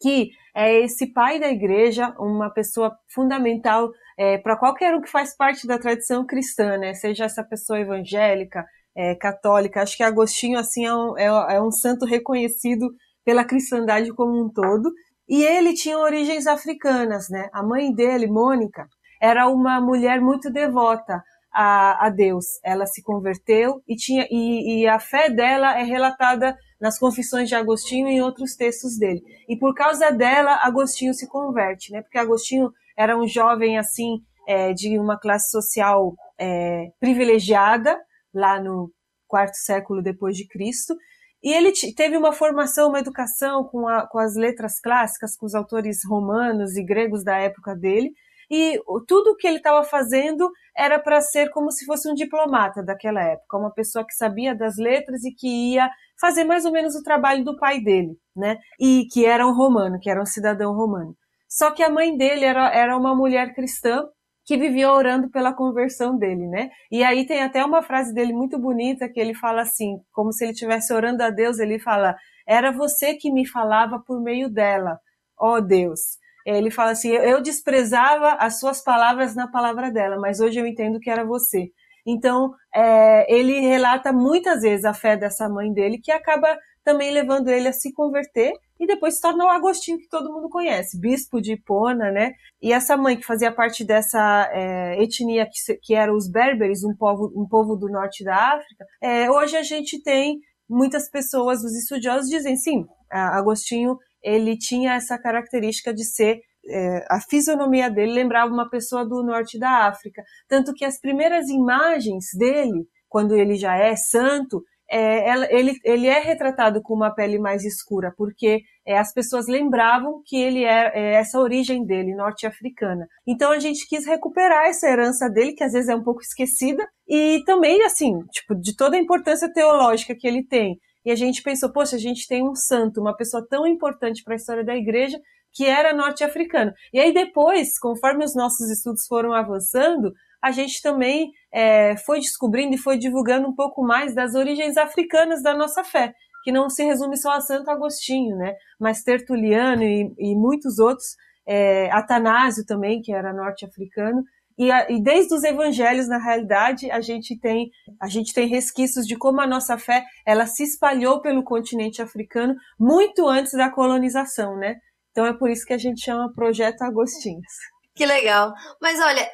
que 0.00 0.30
é 0.54 0.80
esse 0.80 1.12
pai 1.12 1.40
da 1.40 1.48
igreja, 1.48 2.14
uma 2.18 2.50
pessoa 2.50 2.96
fundamental 3.14 3.90
é, 4.18 4.38
para 4.38 4.56
qualquer 4.56 4.94
um 4.94 5.00
que 5.00 5.10
faz 5.10 5.36
parte 5.36 5.66
da 5.66 5.78
tradição 5.78 6.24
cristã, 6.26 6.76
né? 6.76 6.94
Seja 6.94 7.24
essa 7.24 7.42
pessoa 7.42 7.80
evangélica, 7.80 8.64
é, 8.94 9.14
católica. 9.14 9.82
Acho 9.82 9.96
que 9.96 10.02
Agostinho, 10.02 10.58
assim, 10.58 10.86
é 10.86 10.94
um, 10.94 11.18
é, 11.18 11.56
é 11.56 11.62
um 11.62 11.70
santo 11.70 12.04
reconhecido 12.06 12.88
pela 13.24 13.44
cristandade 13.44 14.12
como 14.14 14.44
um 14.44 14.50
todo. 14.50 14.90
E 15.28 15.42
ele 15.42 15.74
tinha 15.74 15.98
origens 15.98 16.46
africanas, 16.46 17.28
né? 17.28 17.48
A 17.52 17.62
mãe 17.62 17.92
dele, 17.92 18.26
Mônica, 18.26 18.86
era 19.20 19.48
uma 19.48 19.80
mulher 19.80 20.20
muito 20.20 20.50
devota 20.50 21.22
a, 21.56 22.06
a 22.06 22.10
Deus. 22.10 22.44
Ela 22.62 22.84
se 22.84 23.02
converteu 23.02 23.82
e 23.88 23.96
tinha 23.96 24.28
e, 24.30 24.82
e, 24.82 24.86
a 24.86 25.00
fé 25.00 25.30
dela 25.30 25.78
é 25.78 25.82
relatada 25.82 26.54
nas 26.78 26.98
Confissões 26.98 27.48
de 27.48 27.54
Agostinho 27.54 28.08
e 28.08 28.16
em 28.16 28.20
outros 28.20 28.54
textos 28.54 28.98
dele. 28.98 29.22
E 29.48 29.56
por 29.56 29.74
causa 29.74 30.10
dela, 30.10 30.60
Agostinho 30.62 31.14
se 31.14 31.26
converte, 31.26 31.90
né? 31.90 32.02
Porque 32.02 32.18
Agostinho 32.18 32.70
era 32.94 33.16
um 33.18 33.26
jovem 33.26 33.78
assim 33.78 34.18
é, 34.46 34.74
de 34.74 34.98
uma 34.98 35.18
classe 35.18 35.50
social 35.50 36.14
é, 36.38 36.88
privilegiada 37.00 37.98
lá 38.34 38.60
no 38.60 38.92
quarto 39.26 39.54
século 39.56 40.02
depois 40.02 40.36
de 40.36 40.46
Cristo. 40.46 40.94
E 41.42 41.54
ele 41.54 41.72
teve 41.96 42.18
uma 42.18 42.34
formação, 42.34 42.90
uma 42.90 42.98
educação 42.98 43.64
com, 43.64 43.88
a, 43.88 44.06
com 44.06 44.18
as 44.18 44.34
letras 44.36 44.78
clássicas, 44.78 45.34
com 45.36 45.46
os 45.46 45.54
autores 45.54 46.00
romanos 46.06 46.76
e 46.76 46.84
gregos 46.84 47.24
da 47.24 47.38
época 47.38 47.74
dele 47.74 48.12
e 48.50 48.80
tudo 49.06 49.30
o 49.30 49.36
que 49.36 49.46
ele 49.46 49.56
estava 49.56 49.82
fazendo 49.84 50.50
era 50.76 50.98
para 50.98 51.20
ser 51.20 51.50
como 51.50 51.70
se 51.70 51.84
fosse 51.84 52.10
um 52.10 52.14
diplomata 52.14 52.82
daquela 52.82 53.22
época, 53.22 53.56
uma 53.56 53.72
pessoa 53.72 54.06
que 54.06 54.14
sabia 54.14 54.54
das 54.54 54.76
letras 54.76 55.24
e 55.24 55.32
que 55.32 55.74
ia 55.74 55.90
fazer 56.20 56.44
mais 56.44 56.64
ou 56.64 56.72
menos 56.72 56.94
o 56.94 57.02
trabalho 57.02 57.44
do 57.44 57.56
pai 57.58 57.80
dele, 57.80 58.16
né? 58.34 58.58
E 58.80 59.06
que 59.12 59.24
era 59.26 59.46
um 59.46 59.54
romano, 59.54 59.98
que 60.00 60.10
era 60.10 60.20
um 60.20 60.26
cidadão 60.26 60.74
romano. 60.74 61.16
Só 61.48 61.70
que 61.70 61.82
a 61.82 61.90
mãe 61.90 62.16
dele 62.16 62.44
era, 62.44 62.70
era 62.72 62.96
uma 62.96 63.14
mulher 63.14 63.54
cristã 63.54 64.04
que 64.44 64.56
vivia 64.56 64.90
orando 64.92 65.28
pela 65.30 65.52
conversão 65.52 66.16
dele, 66.16 66.46
né? 66.46 66.70
E 66.90 67.02
aí 67.02 67.26
tem 67.26 67.42
até 67.42 67.64
uma 67.64 67.82
frase 67.82 68.14
dele 68.14 68.32
muito 68.32 68.58
bonita 68.58 69.08
que 69.08 69.18
ele 69.18 69.34
fala 69.34 69.62
assim, 69.62 69.98
como 70.12 70.32
se 70.32 70.44
ele 70.44 70.52
estivesse 70.52 70.92
orando 70.94 71.22
a 71.22 71.30
Deus, 71.30 71.58
ele 71.58 71.78
fala: 71.80 72.16
"Era 72.46 72.70
você 72.70 73.14
que 73.14 73.32
me 73.32 73.46
falava 73.46 73.98
por 74.06 74.20
meio 74.22 74.48
dela, 74.48 74.98
ó 75.38 75.60
Deus". 75.60 76.00
Ele 76.46 76.70
fala 76.70 76.92
assim: 76.92 77.10
eu 77.10 77.42
desprezava 77.42 78.34
as 78.38 78.60
suas 78.60 78.82
palavras 78.82 79.34
na 79.34 79.48
palavra 79.48 79.90
dela, 79.90 80.16
mas 80.18 80.38
hoje 80.38 80.60
eu 80.60 80.66
entendo 80.66 81.00
que 81.00 81.10
era 81.10 81.24
você. 81.24 81.70
Então, 82.06 82.54
é, 82.72 83.34
ele 83.34 83.58
relata 83.60 84.12
muitas 84.12 84.62
vezes 84.62 84.84
a 84.84 84.94
fé 84.94 85.16
dessa 85.16 85.48
mãe 85.48 85.72
dele, 85.72 85.98
que 85.98 86.12
acaba 86.12 86.56
também 86.84 87.10
levando 87.10 87.48
ele 87.48 87.66
a 87.66 87.72
se 87.72 87.92
converter 87.92 88.52
e 88.78 88.86
depois 88.86 89.16
se 89.16 89.20
torna 89.20 89.44
o 89.44 89.48
Agostinho 89.48 89.98
que 89.98 90.08
todo 90.08 90.32
mundo 90.32 90.48
conhece, 90.48 91.00
bispo 91.00 91.40
de 91.40 91.54
Hipona, 91.54 92.12
né? 92.12 92.30
E 92.62 92.72
essa 92.72 92.96
mãe 92.96 93.16
que 93.16 93.26
fazia 93.26 93.50
parte 93.50 93.84
dessa 93.84 94.48
é, 94.52 95.02
etnia 95.02 95.46
que, 95.46 95.74
que 95.82 95.94
era 95.96 96.14
os 96.14 96.30
berberes, 96.30 96.84
um 96.84 96.94
povo, 96.94 97.32
um 97.34 97.48
povo 97.48 97.74
do 97.74 97.88
norte 97.88 98.22
da 98.22 98.36
África, 98.54 98.86
é, 99.02 99.28
hoje 99.28 99.56
a 99.56 99.64
gente 99.64 100.00
tem 100.00 100.38
muitas 100.68 101.10
pessoas, 101.10 101.64
os 101.64 101.76
estudiosos 101.76 102.30
dizem 102.30 102.56
sim, 102.56 102.86
Agostinho 103.10 103.98
ele 104.26 104.58
tinha 104.58 104.94
essa 104.94 105.16
característica 105.18 105.94
de 105.94 106.04
ser 106.04 106.40
é, 106.68 107.04
a 107.08 107.20
fisionomia 107.20 107.88
dele 107.88 108.12
lembrava 108.12 108.52
uma 108.52 108.68
pessoa 108.68 109.04
do 109.04 109.22
norte 109.22 109.58
da 109.58 109.86
África, 109.86 110.22
tanto 110.48 110.74
que 110.74 110.84
as 110.84 111.00
primeiras 111.00 111.48
imagens 111.48 112.26
dele, 112.36 112.86
quando 113.08 113.36
ele 113.36 113.54
já 113.54 113.76
é 113.76 113.94
santo, 113.94 114.62
é, 114.88 115.56
ele, 115.56 115.74
ele 115.84 116.06
é 116.06 116.20
retratado 116.20 116.80
com 116.80 116.94
uma 116.94 117.12
pele 117.12 117.38
mais 117.38 117.64
escura, 117.64 118.12
porque 118.16 118.60
é, 118.86 118.98
as 118.98 119.12
pessoas 119.12 119.46
lembravam 119.48 120.22
que 120.24 120.36
ele 120.36 120.64
é, 120.64 120.92
é 120.94 121.14
essa 121.14 121.40
origem 121.40 121.84
dele, 121.84 122.14
norte-africana. 122.14 123.06
Então 123.26 123.50
a 123.50 123.58
gente 123.58 123.86
quis 123.88 124.06
recuperar 124.06 124.66
essa 124.66 124.88
herança 124.88 125.28
dele, 125.28 125.54
que 125.54 125.64
às 125.64 125.72
vezes 125.72 125.88
é 125.88 125.96
um 125.96 126.04
pouco 126.04 126.20
esquecida, 126.20 126.86
e 127.08 127.42
também, 127.44 127.82
assim, 127.82 128.12
tipo, 128.30 128.54
de 128.54 128.76
toda 128.76 128.96
a 128.96 129.00
importância 129.00 129.52
teológica 129.52 130.14
que 130.16 130.26
ele 130.26 130.44
tem, 130.46 130.78
e 131.06 131.10
a 131.12 131.14
gente 131.14 131.40
pensou, 131.40 131.72
poxa, 131.72 131.94
a 131.94 132.00
gente 132.00 132.26
tem 132.26 132.42
um 132.42 132.56
santo, 132.56 133.00
uma 133.00 133.16
pessoa 133.16 133.46
tão 133.48 133.64
importante 133.64 134.24
para 134.24 134.34
a 134.34 134.36
história 134.36 134.64
da 134.64 134.74
igreja, 134.74 135.16
que 135.52 135.64
era 135.64 135.94
norte-africano. 135.94 136.72
E 136.92 136.98
aí 136.98 137.14
depois, 137.14 137.78
conforme 137.78 138.24
os 138.24 138.34
nossos 138.34 138.68
estudos 138.68 139.06
foram 139.06 139.32
avançando, 139.32 140.12
a 140.42 140.50
gente 140.50 140.82
também 140.82 141.30
é, 141.52 141.96
foi 141.98 142.18
descobrindo 142.18 142.74
e 142.74 142.78
foi 142.78 142.98
divulgando 142.98 143.46
um 143.46 143.54
pouco 143.54 143.84
mais 143.84 144.16
das 144.16 144.34
origens 144.34 144.76
africanas 144.76 145.44
da 145.44 145.56
nossa 145.56 145.84
fé, 145.84 146.12
que 146.42 146.50
não 146.50 146.68
se 146.68 146.84
resume 146.84 147.16
só 147.16 147.30
a 147.30 147.40
Santo 147.40 147.70
Agostinho, 147.70 148.36
né? 148.36 148.54
Mas 148.78 149.04
Tertuliano 149.04 149.84
e, 149.84 150.12
e 150.18 150.34
muitos 150.34 150.80
outros, 150.80 151.06
é, 151.46 151.88
Atanásio 151.92 152.66
também, 152.66 153.00
que 153.00 153.12
era 153.12 153.32
norte-africano, 153.32 154.24
e, 154.58 154.70
a, 154.70 154.90
e, 154.90 155.02
desde 155.02 155.34
os 155.34 155.44
evangelhos, 155.44 156.08
na 156.08 156.18
realidade, 156.18 156.90
a 156.90 157.00
gente 157.00 157.38
tem 157.38 157.70
a 158.00 158.08
gente 158.08 158.32
tem 158.32 158.48
resquícios 158.48 159.06
de 159.06 159.16
como 159.16 159.40
a 159.40 159.46
nossa 159.46 159.78
fé 159.78 160.04
ela 160.26 160.46
se 160.46 160.62
espalhou 160.62 161.20
pelo 161.20 161.44
continente 161.44 162.00
africano 162.00 162.54
muito 162.78 163.26
antes 163.26 163.52
da 163.52 163.70
colonização, 163.70 164.56
né? 164.56 164.76
Então 165.10 165.26
é 165.26 165.32
por 165.32 165.50
isso 165.50 165.64
que 165.64 165.72
a 165.72 165.78
gente 165.78 166.02
chama 166.02 166.32
Projeto 166.34 166.82
Agostinhos. 166.82 167.52
Que 167.94 168.04
legal. 168.04 168.52
Mas 168.80 169.00
olha, 169.00 169.26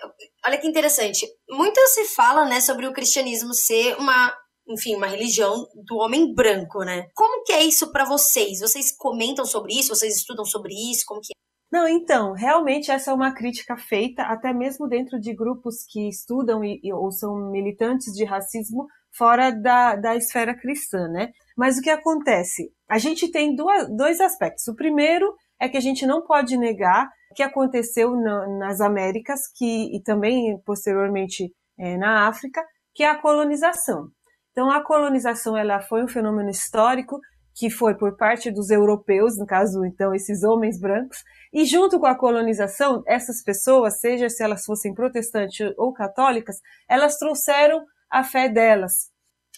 olha 0.46 0.58
que 0.58 0.68
interessante. 0.68 1.26
Muito 1.50 1.80
se 1.88 2.04
fala, 2.04 2.44
né, 2.44 2.60
sobre 2.60 2.86
o 2.86 2.92
cristianismo 2.92 3.52
ser 3.52 3.96
uma 3.96 4.32
enfim, 4.68 4.94
uma 4.94 5.08
religião 5.08 5.66
do 5.84 5.96
homem 5.96 6.32
branco, 6.32 6.84
né? 6.84 7.08
Como 7.14 7.42
que 7.44 7.52
é 7.52 7.64
isso 7.64 7.90
para 7.90 8.04
vocês? 8.04 8.60
Vocês 8.60 8.96
comentam 8.96 9.44
sobre 9.44 9.74
isso? 9.74 9.94
Vocês 9.94 10.16
estudam 10.16 10.44
sobre 10.44 10.72
isso? 10.72 11.04
Como 11.04 11.20
que 11.20 11.32
é? 11.32 11.51
Não, 11.72 11.88
então, 11.88 12.32
realmente 12.34 12.90
essa 12.90 13.10
é 13.10 13.14
uma 13.14 13.32
crítica 13.32 13.78
feita 13.78 14.24
até 14.24 14.52
mesmo 14.52 14.86
dentro 14.86 15.18
de 15.18 15.34
grupos 15.34 15.76
que 15.88 16.06
estudam 16.06 16.62
e, 16.62 16.80
ou 16.92 17.10
são 17.10 17.50
militantes 17.50 18.12
de 18.12 18.26
racismo 18.26 18.86
fora 19.16 19.50
da, 19.50 19.96
da 19.96 20.14
esfera 20.14 20.54
cristã, 20.54 21.08
né? 21.08 21.30
Mas 21.56 21.78
o 21.78 21.80
que 21.80 21.88
acontece? 21.88 22.70
A 22.86 22.98
gente 22.98 23.30
tem 23.30 23.56
duas, 23.56 23.88
dois 23.96 24.20
aspectos. 24.20 24.68
O 24.68 24.76
primeiro 24.76 25.34
é 25.58 25.66
que 25.66 25.78
a 25.78 25.80
gente 25.80 26.04
não 26.04 26.22
pode 26.22 26.58
negar 26.58 27.08
que 27.34 27.42
aconteceu 27.42 28.14
na, 28.16 28.46
nas 28.58 28.80
Américas 28.82 29.40
que, 29.56 29.96
e 29.96 30.02
também 30.02 30.60
posteriormente 30.66 31.50
é, 31.78 31.96
na 31.96 32.28
África, 32.28 32.62
que 32.94 33.02
é 33.02 33.08
a 33.08 33.18
colonização. 33.18 34.08
Então, 34.50 34.70
a 34.70 34.84
colonização 34.84 35.56
ela 35.56 35.80
foi 35.80 36.04
um 36.04 36.08
fenômeno 36.08 36.50
histórico 36.50 37.18
que 37.54 37.68
foi 37.70 37.94
por 37.94 38.16
parte 38.16 38.50
dos 38.50 38.70
europeus, 38.70 39.38
no 39.38 39.46
caso, 39.46 39.84
então, 39.84 40.14
esses 40.14 40.42
homens 40.42 40.80
brancos, 40.80 41.18
e 41.52 41.64
junto 41.64 42.00
com 42.00 42.06
a 42.06 42.14
colonização, 42.14 43.02
essas 43.06 43.42
pessoas, 43.42 44.00
seja 44.00 44.28
se 44.28 44.42
elas 44.42 44.64
fossem 44.64 44.94
protestantes 44.94 45.72
ou 45.76 45.92
católicas, 45.92 46.56
elas 46.88 47.16
trouxeram 47.18 47.84
a 48.10 48.24
fé 48.24 48.48
delas, 48.48 49.12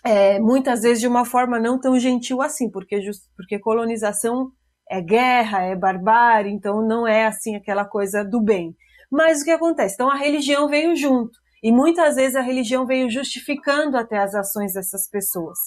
é, 0.05 0.39
muitas 0.39 0.83
vezes 0.83 1.01
de 1.01 1.09
uma 1.09 1.25
forma 1.25 1.59
não 1.59 1.81
tão 1.81 1.99
gentil 1.99 2.43
assim, 2.43 2.71
porque, 2.71 3.01
porque 3.37 3.59
colonização 3.59 4.51
é 4.89 5.01
guerra, 5.01 5.63
é 5.63 5.75
barbárie, 5.75 6.53
então 6.53 6.87
não 6.87 7.07
é 7.07 7.27
assim 7.27 7.57
aquela 7.57 7.87
coisa 7.87 8.23
do 8.23 8.41
bem. 8.41 8.77
Mas 9.11 9.41
o 9.41 9.45
que 9.45 9.51
acontece? 9.51 9.95
Então 9.95 10.11
a 10.11 10.17
religião 10.17 10.69
veio 10.69 10.95
junto, 10.95 11.39
e 11.63 11.73
muitas 11.73 12.17
vezes 12.17 12.37
a 12.37 12.43
religião 12.43 12.87
veio 12.87 13.09
justificando 13.09 13.97
até 13.97 14.19
as 14.19 14.35
ações 14.35 14.75
dessas 14.75 15.09
pessoas. 15.09 15.59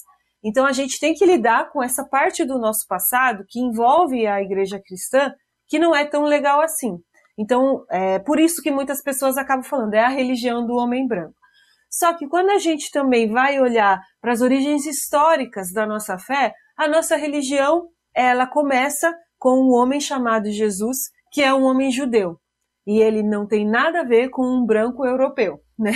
Então 0.44 0.64
a 0.64 0.72
gente 0.72 0.98
tem 1.00 1.14
que 1.14 1.26
lidar 1.26 1.70
com 1.70 1.82
essa 1.82 2.04
parte 2.04 2.44
do 2.44 2.58
nosso 2.58 2.86
passado 2.88 3.44
que 3.48 3.60
envolve 3.60 4.26
a 4.26 4.40
igreja 4.40 4.80
cristã, 4.84 5.32
que 5.66 5.78
não 5.78 5.94
é 5.94 6.04
tão 6.04 6.24
legal 6.24 6.60
assim. 6.60 6.96
Então, 7.38 7.84
é 7.88 8.18
por 8.18 8.40
isso 8.40 8.60
que 8.60 8.70
muitas 8.70 9.00
pessoas 9.00 9.36
acabam 9.36 9.62
falando, 9.62 9.94
é 9.94 10.00
a 10.00 10.08
religião 10.08 10.66
do 10.66 10.74
homem 10.74 11.06
branco. 11.06 11.34
Só 11.90 12.12
que 12.12 12.26
quando 12.26 12.50
a 12.50 12.58
gente 12.58 12.90
também 12.90 13.30
vai 13.30 13.60
olhar 13.60 14.00
para 14.20 14.32
as 14.32 14.40
origens 14.40 14.86
históricas 14.86 15.72
da 15.72 15.86
nossa 15.86 16.18
fé, 16.18 16.52
a 16.76 16.88
nossa 16.88 17.16
religião, 17.16 17.88
ela 18.14 18.46
começa 18.46 19.14
com 19.38 19.50
um 19.50 19.72
homem 19.72 20.00
chamado 20.00 20.50
Jesus, 20.50 20.98
que 21.32 21.40
é 21.40 21.54
um 21.54 21.62
homem 21.62 21.90
judeu 21.92 22.38
e 22.88 23.02
ele 23.02 23.22
não 23.22 23.46
tem 23.46 23.68
nada 23.68 24.00
a 24.00 24.04
ver 24.04 24.30
com 24.30 24.42
um 24.42 24.64
branco 24.64 25.04
europeu, 25.04 25.60
né? 25.78 25.92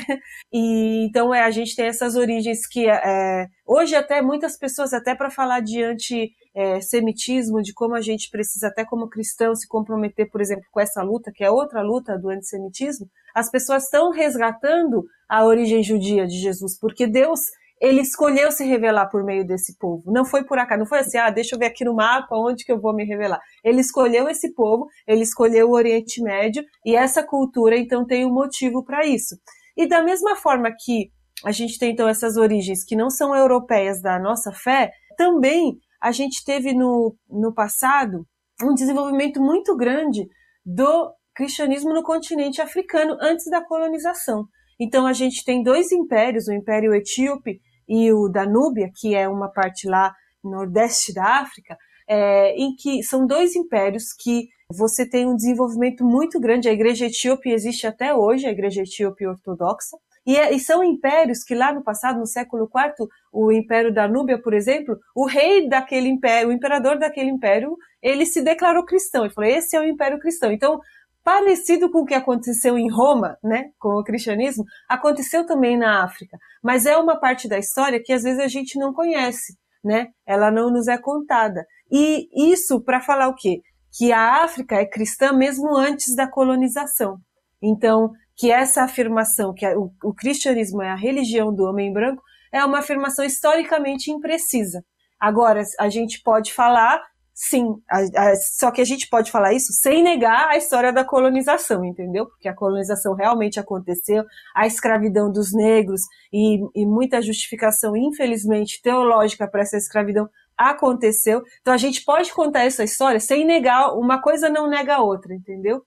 E 0.53 1.07
então 1.07 1.35
é 1.35 1.43
a 1.43 1.51
gente 1.51 1.75
tem 1.75 1.87
essas 1.87 2.17
origens 2.17 2.67
que 2.67 2.87
é, 2.87 3.47
hoje 3.67 3.97
até 3.97 4.21
muitas 4.21 4.59
pessoas 4.59 4.93
até 4.93 5.15
para 5.15 5.31
falar 5.31 5.61
de 5.61 5.83
antissemitismo, 5.83 7.61
é, 7.61 7.63
de 7.63 7.73
como 7.73 7.95
a 7.95 8.03
gente 8.03 8.29
precisa 8.31 8.69
até 8.69 8.85
como 8.85 9.09
cristão 9.09 9.55
se 9.55 9.67
comprometer, 9.67 10.29
por 10.31 10.43
exemplo, 10.43 10.65
com 10.71 10.81
essa 10.81 11.03
luta 11.03 11.33
que 11.35 11.43
é 11.43 11.51
outra 11.51 11.81
luta 11.81 12.19
do 12.19 12.29
antissemitismo, 12.29 13.07
as 13.35 13.51
pessoas 13.51 13.85
estão 13.85 14.11
resgatando 14.11 15.03
a 15.27 15.47
origem 15.47 15.83
judia 15.83 16.27
de 16.27 16.39
Jesus, 16.39 16.79
porque 16.79 17.07
Deus 17.07 17.41
ele 17.83 18.01
escolheu 18.01 18.53
se 18.53 18.65
revelar 18.65 19.09
por 19.09 19.25
meio 19.25 19.45
desse 19.45 19.77
povo. 19.77 20.05
Não 20.13 20.25
foi 20.25 20.45
por 20.45 20.57
acaso, 20.57 20.79
não 20.79 20.87
foi 20.87 21.01
assim, 21.01 21.19
ah, 21.19 21.31
deixa 21.31 21.57
eu 21.57 21.59
ver 21.59 21.67
aqui 21.67 21.85
no 21.85 21.93
mapa 21.93 22.37
onde 22.37 22.65
que 22.65 22.71
eu 22.71 22.81
vou 22.81 22.95
me 22.95 23.05
revelar. 23.05 23.41
Ele 23.65 23.81
escolheu 23.81 24.29
esse 24.29 24.55
povo, 24.55 24.87
ele 25.05 25.23
escolheu 25.23 25.69
o 25.69 25.75
Oriente 25.75 26.23
Médio 26.23 26.63
e 26.87 26.95
essa 26.95 27.27
cultura 27.27 27.77
então 27.77 28.07
tem 28.07 28.25
um 28.25 28.33
motivo 28.33 28.85
para 28.85 29.05
isso. 29.05 29.35
E 29.77 29.89
da 29.89 30.01
mesma 30.01 30.37
forma 30.37 30.71
que 30.79 31.11
a 31.45 31.51
gente 31.51 31.77
tem 31.77 31.91
então 31.91 32.07
essas 32.07 32.37
origens 32.37 32.85
que 32.85 32.95
não 32.95 33.11
são 33.11 33.35
europeias 33.35 34.01
da 34.01 34.17
nossa 34.17 34.53
fé, 34.53 34.93
também 35.17 35.77
a 36.01 36.13
gente 36.13 36.45
teve 36.45 36.73
no, 36.73 37.17
no 37.29 37.53
passado 37.53 38.25
um 38.63 38.75
desenvolvimento 38.75 39.43
muito 39.43 39.77
grande 39.77 40.29
do 40.65 41.13
cristianismo 41.35 41.93
no 41.93 42.05
continente 42.05 42.63
africano 42.63 43.17
antes 43.21 43.51
da 43.51 43.61
colonização. 43.61 44.45
Então 44.81 45.05
a 45.05 45.13
gente 45.13 45.45
tem 45.45 45.65
dois 45.65 45.91
impérios, 45.91 46.47
o 46.47 46.53
Império 46.53 46.95
Etíope 46.95 47.61
e 47.89 48.13
o 48.13 48.29
da 48.29 48.47
Núbia, 48.47 48.91
que 48.95 49.15
é 49.15 49.29
uma 49.29 49.49
parte 49.49 49.89
lá 49.89 50.15
nordeste 50.43 51.13
da 51.13 51.41
África, 51.41 51.77
é, 52.09 52.55
em 52.57 52.75
que 52.75 53.03
são 53.03 53.27
dois 53.27 53.55
impérios 53.55 54.13
que 54.13 54.49
você 54.69 55.09
tem 55.09 55.27
um 55.27 55.37
desenvolvimento 55.37 56.05
muito 56.05 56.41
grande. 56.41 56.69
A 56.69 56.73
Igreja 56.73 57.07
Etíope 57.07 57.51
existe 57.51 57.87
até 57.87 58.15
hoje, 58.15 58.47
a 58.47 58.51
Igreja 58.51 58.83
Etíope 58.83 59.27
Ortodoxa, 59.27 59.97
e, 60.25 60.37
é, 60.37 60.55
e, 60.55 60.61
são 60.61 60.85
impérios 60.85 61.43
que 61.43 61.55
lá 61.55 61.73
no 61.73 61.83
passado, 61.83 62.19
no 62.19 62.27
século 62.27 62.65
IV, 62.73 63.09
o 63.33 63.51
Império 63.51 63.93
da 63.93 64.07
Núbia, 64.07 64.41
por 64.41 64.55
exemplo, 64.55 64.97
o 65.17 65.27
rei 65.27 65.69
daquele 65.69 66.09
império, 66.09 66.49
o 66.49 66.53
imperador 66.53 66.97
daquele 66.97 67.29
império, 67.29 67.77
ele 68.01 68.25
se 68.25 68.41
declarou 68.41 68.85
cristão. 68.85 69.25
Ele 69.25 69.35
falou: 69.35 69.51
esse 69.51 69.77
é 69.77 69.81
o 69.81 69.85
Império 69.85 70.21
Cristão. 70.21 70.53
Então, 70.53 70.81
parecido 71.25 71.91
com 71.91 72.01
o 72.01 72.05
que 72.05 72.15
aconteceu 72.15 72.77
em 72.77 72.91
Roma, 72.91 73.37
né, 73.43 73.71
com 73.79 73.91
o 73.91 74.05
cristianismo, 74.05 74.65
aconteceu 74.89 75.47
também 75.47 75.79
na 75.79 76.05
África. 76.05 76.37
Mas 76.63 76.87
é 76.87 76.97
uma 76.97 77.19
parte 77.19 77.49
da 77.49 77.59
história 77.59 78.03
que 78.03 78.13
às 78.13 78.23
vezes 78.23 78.41
a 78.41 78.49
gente 78.49 78.79
não 78.79 78.93
conhece, 78.93 79.57
né? 79.85 80.09
Ela 80.27 80.51
não 80.51 80.71
nos 80.71 80.89
é 80.89 80.99
contada. 80.99 81.65
E 81.91 82.29
isso 82.53 82.83
para 82.83 83.01
falar 83.01 83.29
o 83.29 83.35
quê? 83.35 83.61
Que 83.97 84.13
a 84.13 84.43
África 84.45 84.77
é 84.77 84.87
cristã 84.87 85.33
mesmo 85.33 85.77
antes 85.77 86.15
da 86.17 86.29
colonização. 86.29 87.19
Então, 87.63 88.11
que 88.37 88.51
essa 88.51 88.83
afirmação 88.83 89.53
que 89.55 89.67
o, 89.75 89.91
o 90.03 90.15
cristianismo 90.15 90.83
é 90.83 90.91
a 90.91 90.97
religião 90.97 91.55
do 91.55 91.65
homem 91.65 91.93
branco 91.93 92.23
é 92.53 92.65
uma 92.65 92.79
afirmação 92.79 93.25
historicamente 93.25 94.11
imprecisa. 94.11 94.83
Agora, 95.21 95.63
a 95.79 95.89
gente 95.89 96.21
pode 96.23 96.53
falar 96.53 97.01
Sim, 97.45 97.75
a, 97.91 97.99
a, 97.99 98.37
só 98.37 98.71
que 98.71 98.81
a 98.81 98.85
gente 98.85 99.09
pode 99.09 99.33
falar 99.33 99.53
isso 99.53 99.73
sem 99.73 100.01
negar 100.01 100.47
a 100.49 100.57
história 100.57 100.93
da 100.93 101.05
colonização, 101.05 101.85
entendeu? 101.85 102.25
Porque 102.27 102.49
a 102.49 102.55
colonização 102.55 103.17
realmente 103.17 103.59
aconteceu, 103.59 104.23
a 104.55 104.65
escravidão 104.65 105.29
dos 105.29 105.53
negros 105.53 106.03
e, 106.33 106.61
e 106.73 106.87
muita 106.87 107.21
justificação, 107.21 107.97
infelizmente, 107.97 108.81
teológica 108.81 109.49
para 109.49 109.63
essa 109.63 109.77
escravidão 109.77 110.31
aconteceu. 110.57 111.43
Então 111.61 111.75
a 111.75 111.77
gente 111.77 112.05
pode 112.05 112.33
contar 112.33 112.61
essa 112.61 112.85
história 112.85 113.19
sem 113.19 113.45
negar, 113.45 113.93
uma 113.93 114.23
coisa 114.23 114.49
não 114.49 114.69
nega 114.69 114.95
a 114.95 115.03
outra, 115.03 115.35
entendeu? 115.35 115.83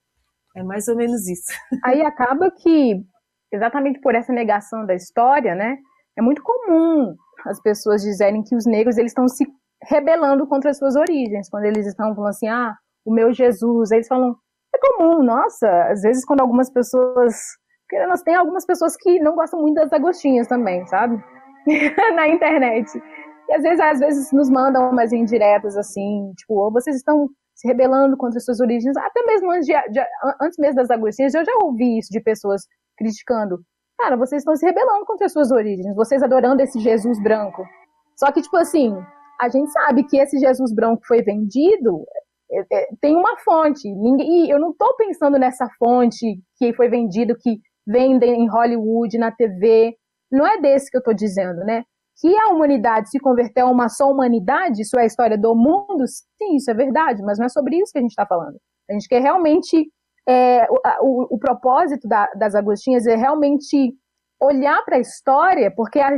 É 0.57 0.61
mais 0.61 0.89
ou 0.89 0.97
menos 0.97 1.25
isso. 1.25 1.53
Aí 1.85 2.01
acaba 2.01 2.51
que, 2.51 2.95
exatamente 3.49 4.01
por 4.01 4.13
essa 4.13 4.33
negação 4.33 4.85
da 4.85 4.93
história, 4.93 5.55
né, 5.55 5.77
é 6.17 6.21
muito 6.21 6.43
comum 6.43 7.15
as 7.45 7.61
pessoas 7.61 8.01
dizerem 8.01 8.43
que 8.43 8.57
os 8.57 8.65
negros 8.65 8.97
eles 8.97 9.11
estão 9.11 9.29
se 9.29 9.45
rebelando 9.87 10.47
contra 10.47 10.71
as 10.71 10.77
suas 10.77 10.95
origens. 10.95 11.49
Quando 11.49 11.65
eles 11.65 11.85
estão 11.85 12.13
falando 12.13 12.29
assim, 12.29 12.47
ah, 12.47 12.75
o 13.05 13.13
meu 13.13 13.31
Jesus, 13.33 13.91
eles 13.91 14.07
falam, 14.07 14.35
é 14.73 14.79
comum, 14.79 15.23
nossa, 15.23 15.67
às 15.89 16.01
vezes 16.01 16.25
quando 16.25 16.41
algumas 16.41 16.69
pessoas. 16.71 17.35
Nós 18.07 18.23
tem 18.23 18.35
algumas 18.35 18.65
pessoas 18.65 18.95
que 18.97 19.19
não 19.19 19.35
gostam 19.35 19.61
muito 19.61 19.75
das 19.75 19.93
agostinhas 19.93 20.47
também, 20.47 20.85
sabe? 20.87 21.23
Na 22.15 22.27
internet. 22.27 22.89
E 23.47 23.53
às 23.53 23.61
vezes, 23.61 23.79
às 23.79 23.99
vezes 23.99 24.31
nos 24.31 24.49
mandam 24.49 24.89
umas 24.89 25.13
indiretas 25.13 25.77
assim, 25.77 26.33
tipo, 26.35 26.55
ou 26.55 26.71
vocês 26.71 26.95
estão 26.95 27.29
se 27.53 27.67
rebelando 27.67 28.17
contra 28.17 28.37
as 28.37 28.43
suas 28.43 28.59
origens, 28.59 28.97
até 28.97 29.23
mesmo 29.23 29.51
antes, 29.51 29.65
de, 29.65 29.73
de, 29.91 30.01
antes 30.41 30.57
mesmo 30.57 30.75
das 30.75 30.89
agostinhas, 30.89 31.33
eu 31.33 31.45
já 31.45 31.53
ouvi 31.61 31.99
isso 31.99 32.09
de 32.11 32.19
pessoas 32.19 32.63
criticando. 32.97 33.59
Cara, 33.97 34.17
vocês 34.17 34.41
estão 34.41 34.55
se 34.55 34.65
rebelando 34.65 35.05
contra 35.05 35.27
as 35.27 35.31
suas 35.31 35.51
origens, 35.51 35.95
vocês 35.95 36.21
adorando 36.21 36.61
esse 36.61 36.79
Jesus 36.79 37.21
branco. 37.21 37.63
Só 38.17 38.31
que, 38.31 38.41
tipo 38.41 38.57
assim, 38.57 38.97
a 39.41 39.49
gente 39.49 39.71
sabe 39.71 40.03
que 40.05 40.17
esse 40.17 40.37
Jesus 40.39 40.73
branco 40.73 41.01
foi 41.05 41.21
vendido 41.21 42.05
é, 42.51 42.59
é, 42.71 42.87
tem 43.01 43.15
uma 43.15 43.37
fonte. 43.39 43.87
E 43.87 44.49
eu 44.49 44.59
não 44.59 44.71
estou 44.71 44.95
pensando 44.95 45.37
nessa 45.37 45.67
fonte 45.77 46.39
que 46.57 46.73
foi 46.73 46.87
vendido, 46.89 47.35
que 47.37 47.59
vendem 47.85 48.43
em 48.43 48.49
Hollywood, 48.49 49.17
na 49.17 49.31
TV. 49.31 49.95
Não 50.31 50.45
é 50.45 50.59
desse 50.59 50.89
que 50.89 50.97
eu 50.97 50.99
estou 50.99 51.13
dizendo, 51.13 51.59
né? 51.65 51.83
Que 52.19 52.35
a 52.37 52.49
humanidade 52.49 53.09
se 53.09 53.19
converteu 53.19 53.67
a 53.67 53.71
uma 53.71 53.89
só 53.89 54.09
humanidade, 54.09 54.81
isso 54.81 54.97
é 54.97 55.03
a 55.03 55.05
história 55.05 55.37
do 55.37 55.53
mundo, 55.53 56.07
sim, 56.07 56.55
isso 56.55 56.71
é 56.71 56.73
verdade, 56.73 57.21
mas 57.21 57.37
não 57.37 57.45
é 57.45 57.49
sobre 57.49 57.75
isso 57.75 57.91
que 57.91 57.97
a 57.97 58.01
gente 58.01 58.11
está 58.11 58.25
falando. 58.25 58.57
A 58.89 58.93
gente 58.93 59.07
quer 59.07 59.21
realmente. 59.21 59.89
É, 60.27 60.65
o, 60.71 60.79
o, 61.01 61.35
o, 61.35 61.37
propósito 61.37 62.07
da, 62.07 62.25
das 62.35 62.55
Agostinhas 62.55 63.05
é 63.05 63.15
realmente 63.15 63.93
olhar 64.41 64.83
para 64.83 64.97
a 64.97 64.99
história, 64.99 65.71
porque 65.75 65.99
a, 65.99 66.09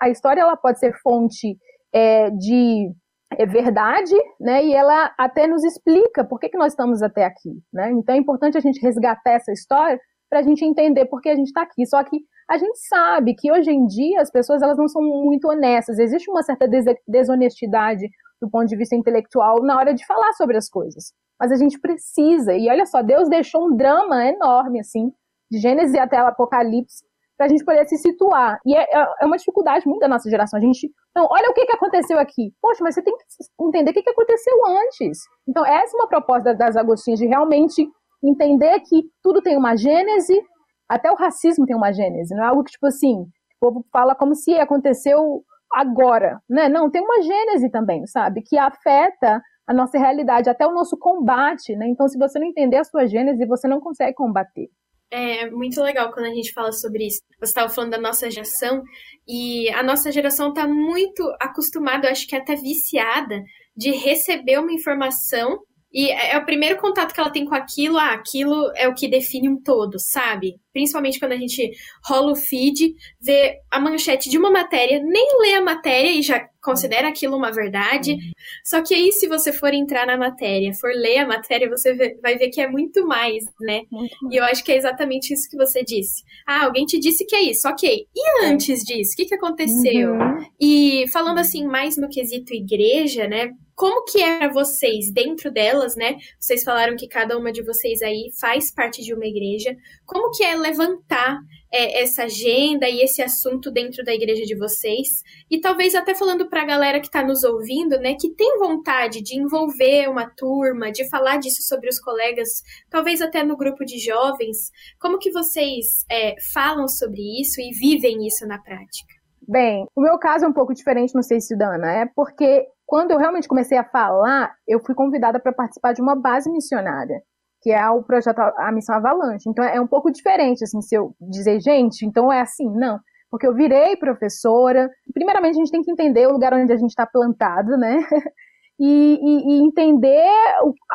a 0.00 0.08
história 0.08 0.40
ela 0.40 0.56
pode 0.56 0.78
ser 0.78 0.94
fonte 1.02 1.58
é, 1.92 2.30
de 2.30 2.92
é 3.38 3.46
verdade, 3.46 4.14
né? 4.40 4.64
E 4.64 4.74
ela 4.74 5.14
até 5.16 5.46
nos 5.46 5.62
explica 5.64 6.24
por 6.24 6.38
que, 6.40 6.48
que 6.48 6.58
nós 6.58 6.72
estamos 6.72 7.00
até 7.02 7.24
aqui, 7.24 7.50
né? 7.72 7.90
Então 7.92 8.14
é 8.14 8.18
importante 8.18 8.58
a 8.58 8.60
gente 8.60 8.80
resgatar 8.80 9.32
essa 9.32 9.52
história 9.52 9.98
para 10.28 10.40
a 10.40 10.42
gente 10.42 10.64
entender 10.64 11.06
por 11.06 11.20
que 11.20 11.28
a 11.28 11.36
gente 11.36 11.48
está 11.48 11.62
aqui. 11.62 11.86
Só 11.86 12.02
que 12.02 12.18
a 12.48 12.58
gente 12.58 12.78
sabe 12.88 13.34
que 13.34 13.50
hoje 13.50 13.70
em 13.70 13.86
dia 13.86 14.20
as 14.20 14.30
pessoas 14.30 14.62
elas 14.62 14.76
não 14.76 14.88
são 14.88 15.02
muito 15.02 15.48
honestas. 15.48 15.98
Existe 15.98 16.30
uma 16.30 16.42
certa 16.42 16.68
desonestidade 17.06 18.08
do 18.40 18.50
ponto 18.50 18.66
de 18.66 18.76
vista 18.76 18.96
intelectual 18.96 19.62
na 19.62 19.76
hora 19.76 19.94
de 19.94 20.04
falar 20.06 20.32
sobre 20.32 20.56
as 20.56 20.68
coisas. 20.68 21.12
Mas 21.38 21.52
a 21.52 21.56
gente 21.56 21.78
precisa. 21.78 22.54
E 22.54 22.68
olha 22.68 22.86
só, 22.86 23.02
Deus 23.02 23.28
deixou 23.28 23.68
um 23.68 23.76
drama 23.76 24.26
enorme 24.26 24.80
assim, 24.80 25.12
de 25.50 25.58
Gênesis 25.58 25.94
até 25.96 26.22
o 26.22 26.26
Apocalipse, 26.26 27.04
para 27.40 27.46
a 27.46 27.48
gente 27.48 27.64
poder 27.64 27.86
se 27.86 27.96
situar. 27.96 28.60
E 28.66 28.76
é, 28.76 28.82
é, 28.82 29.06
é 29.22 29.24
uma 29.24 29.38
dificuldade 29.38 29.88
muito 29.88 30.00
da 30.00 30.08
nossa 30.08 30.28
geração. 30.28 30.58
A 30.58 30.60
gente, 30.60 30.92
então, 31.10 31.26
olha 31.30 31.48
o 31.48 31.54
que, 31.54 31.64
que 31.64 31.72
aconteceu 31.72 32.18
aqui. 32.18 32.52
Poxa, 32.60 32.84
mas 32.84 32.94
você 32.94 33.00
tem 33.00 33.16
que 33.16 33.24
entender 33.66 33.92
o 33.92 33.94
que, 33.94 34.02
que 34.02 34.10
aconteceu 34.10 34.54
antes. 34.66 35.20
Então, 35.48 35.64
essa 35.64 35.96
é 35.96 35.98
uma 35.98 36.06
proposta 36.06 36.54
das 36.54 36.76
Agostinhas, 36.76 37.18
de 37.18 37.26
realmente 37.26 37.88
entender 38.22 38.78
que 38.80 39.04
tudo 39.22 39.40
tem 39.40 39.56
uma 39.56 39.74
gênese, 39.74 40.38
até 40.86 41.10
o 41.10 41.14
racismo 41.14 41.64
tem 41.64 41.74
uma 41.74 41.94
gênese. 41.94 42.34
Não 42.34 42.44
é 42.44 42.48
algo 42.48 42.62
que, 42.62 42.72
tipo 42.72 42.86
assim, 42.86 43.22
o 43.22 43.58
povo 43.58 43.86
fala 43.90 44.14
como 44.14 44.34
se 44.34 44.52
aconteceu 44.58 45.42
agora, 45.72 46.42
né? 46.46 46.68
Não, 46.68 46.90
tem 46.90 47.00
uma 47.00 47.22
gênese 47.22 47.70
também, 47.70 48.06
sabe? 48.06 48.42
Que 48.42 48.58
afeta 48.58 49.40
a 49.66 49.72
nossa 49.72 49.98
realidade, 49.98 50.50
até 50.50 50.66
o 50.66 50.74
nosso 50.74 50.98
combate, 50.98 51.74
né? 51.74 51.88
Então, 51.88 52.06
se 52.06 52.18
você 52.18 52.38
não 52.38 52.46
entender 52.46 52.76
a 52.76 52.84
sua 52.84 53.06
gênese, 53.06 53.46
você 53.46 53.66
não 53.66 53.80
consegue 53.80 54.12
combater. 54.12 54.68
É 55.10 55.50
muito 55.50 55.82
legal 55.82 56.12
quando 56.12 56.26
a 56.26 56.34
gente 56.34 56.52
fala 56.52 56.72
sobre 56.72 57.06
isso. 57.06 57.20
Você 57.40 57.50
estava 57.50 57.68
falando 57.68 57.90
da 57.90 57.98
nossa 57.98 58.30
geração, 58.30 58.82
e 59.26 59.68
a 59.70 59.82
nossa 59.82 60.10
geração 60.10 60.50
está 60.50 60.66
muito 60.66 61.22
acostumada, 61.40 62.10
acho 62.10 62.26
que 62.26 62.36
até 62.36 62.54
viciada, 62.54 63.42
de 63.76 63.90
receber 63.90 64.58
uma 64.58 64.72
informação 64.72 65.58
e 65.92 66.08
é, 66.10 66.32
é 66.32 66.38
o 66.38 66.44
primeiro 66.44 66.76
contato 66.78 67.12
que 67.12 67.20
ela 67.20 67.30
tem 67.30 67.44
com 67.44 67.54
aquilo, 67.54 67.98
ah, 67.98 68.12
aquilo 68.12 68.70
é 68.76 68.86
o 68.86 68.94
que 68.94 69.08
define 69.08 69.48
um 69.48 69.60
todo, 69.60 69.98
sabe? 69.98 70.54
Principalmente 70.72 71.18
quando 71.18 71.32
a 71.32 71.36
gente 71.36 71.70
rola 72.04 72.32
o 72.32 72.36
feed, 72.36 72.94
vê 73.20 73.58
a 73.68 73.80
manchete 73.80 74.30
de 74.30 74.38
uma 74.38 74.50
matéria, 74.50 75.00
nem 75.02 75.40
lê 75.40 75.54
a 75.54 75.60
matéria 75.60 76.10
e 76.10 76.22
já 76.22 76.48
considera 76.62 77.08
aquilo 77.08 77.36
uma 77.36 77.50
verdade. 77.50 78.16
Só 78.64 78.82
que 78.82 78.94
aí, 78.94 79.10
se 79.10 79.26
você 79.26 79.52
for 79.52 79.74
entrar 79.74 80.06
na 80.06 80.16
matéria, 80.16 80.72
for 80.74 80.92
ler 80.94 81.18
a 81.18 81.26
matéria, 81.26 81.68
você 81.68 81.94
vai 82.22 82.36
ver 82.36 82.50
que 82.50 82.60
é 82.60 82.68
muito 82.68 83.04
mais, 83.06 83.42
né? 83.60 83.82
E 84.30 84.36
eu 84.36 84.44
acho 84.44 84.62
que 84.62 84.70
é 84.70 84.76
exatamente 84.76 85.32
isso 85.32 85.50
que 85.50 85.56
você 85.56 85.82
disse. 85.82 86.22
Ah, 86.46 86.66
alguém 86.66 86.84
te 86.84 87.00
disse 87.00 87.26
que 87.26 87.34
é 87.34 87.42
isso, 87.42 87.68
ok. 87.68 88.06
E 88.14 88.44
é. 88.44 88.46
antes 88.46 88.84
disso, 88.84 89.14
o 89.14 89.16
que, 89.16 89.24
que 89.26 89.34
aconteceu? 89.34 90.12
Uhum. 90.12 90.46
E 90.60 91.04
falando 91.12 91.38
assim, 91.38 91.66
mais 91.66 91.96
no 91.96 92.08
quesito 92.08 92.54
igreja, 92.54 93.26
né? 93.26 93.50
Como 93.80 94.04
que 94.04 94.22
é 94.22 94.36
para 94.36 94.52
vocês 94.52 95.10
dentro 95.10 95.50
delas, 95.50 95.96
né? 95.96 96.18
Vocês 96.38 96.62
falaram 96.62 96.94
que 96.96 97.08
cada 97.08 97.38
uma 97.38 97.50
de 97.50 97.62
vocês 97.62 98.02
aí 98.02 98.30
faz 98.38 98.70
parte 98.70 99.00
de 99.00 99.14
uma 99.14 99.24
igreja. 99.24 99.74
Como 100.04 100.30
que 100.32 100.44
é 100.44 100.54
levantar 100.54 101.38
é, 101.72 102.02
essa 102.02 102.24
agenda 102.24 102.86
e 102.86 103.00
esse 103.00 103.22
assunto 103.22 103.70
dentro 103.70 104.04
da 104.04 104.12
igreja 104.12 104.44
de 104.44 104.54
vocês? 104.54 105.22
E 105.50 105.58
talvez 105.62 105.94
até 105.94 106.14
falando 106.14 106.46
para 106.46 106.60
a 106.60 106.66
galera 106.66 107.00
que 107.00 107.06
está 107.06 107.24
nos 107.24 107.42
ouvindo, 107.42 107.98
né, 107.98 108.16
que 108.20 108.28
tem 108.34 108.58
vontade 108.58 109.22
de 109.22 109.40
envolver 109.40 110.10
uma 110.10 110.28
turma, 110.28 110.92
de 110.92 111.08
falar 111.08 111.38
disso 111.38 111.62
sobre 111.62 111.88
os 111.88 111.98
colegas, 111.98 112.62
talvez 112.90 113.22
até 113.22 113.42
no 113.42 113.56
grupo 113.56 113.82
de 113.86 113.98
jovens. 113.98 114.70
Como 114.98 115.18
que 115.18 115.30
vocês 115.30 116.04
é, 116.10 116.34
falam 116.52 116.86
sobre 116.86 117.22
isso 117.40 117.58
e 117.62 117.70
vivem 117.70 118.26
isso 118.26 118.46
na 118.46 118.58
prática? 118.58 119.19
Bem, 119.50 119.84
o 119.96 120.00
meu 120.00 120.16
caso 120.16 120.44
é 120.44 120.48
um 120.48 120.52
pouco 120.52 120.72
diferente, 120.72 121.12
não 121.12 121.24
sei 121.24 121.40
se 121.40 121.56
Dana, 121.56 121.90
é 121.90 122.06
porque 122.14 122.68
quando 122.86 123.10
eu 123.10 123.18
realmente 123.18 123.48
comecei 123.48 123.76
a 123.76 123.82
falar, 123.82 124.54
eu 124.64 124.78
fui 124.78 124.94
convidada 124.94 125.40
para 125.40 125.52
participar 125.52 125.92
de 125.92 126.00
uma 126.00 126.14
base 126.14 126.48
missionária, 126.48 127.20
que 127.60 127.72
é 127.72 127.90
o 127.90 128.00
projeto 128.00 128.38
A 128.38 128.70
Missão 128.70 128.94
Avalanche. 128.94 129.50
Então 129.50 129.64
é 129.64 129.80
um 129.80 129.88
pouco 129.88 130.12
diferente, 130.12 130.62
assim, 130.62 130.80
se 130.80 130.94
eu 130.94 131.16
dizer, 131.20 131.58
gente, 131.60 132.06
então 132.06 132.32
é 132.32 132.40
assim, 132.40 132.70
não. 132.70 133.00
porque 133.28 133.44
eu 133.44 133.52
virei 133.52 133.96
professora. 133.96 134.88
Primeiramente, 135.12 135.56
a 135.56 135.58
gente 135.58 135.72
tem 135.72 135.82
que 135.82 135.90
entender 135.90 136.28
o 136.28 136.32
lugar 136.32 136.54
onde 136.54 136.72
a 136.72 136.76
gente 136.76 136.90
está 136.90 137.04
plantado, 137.04 137.76
né? 137.76 137.98
E, 138.82 139.18
e, 139.22 139.52
e, 139.52 139.62
entender 139.62 140.26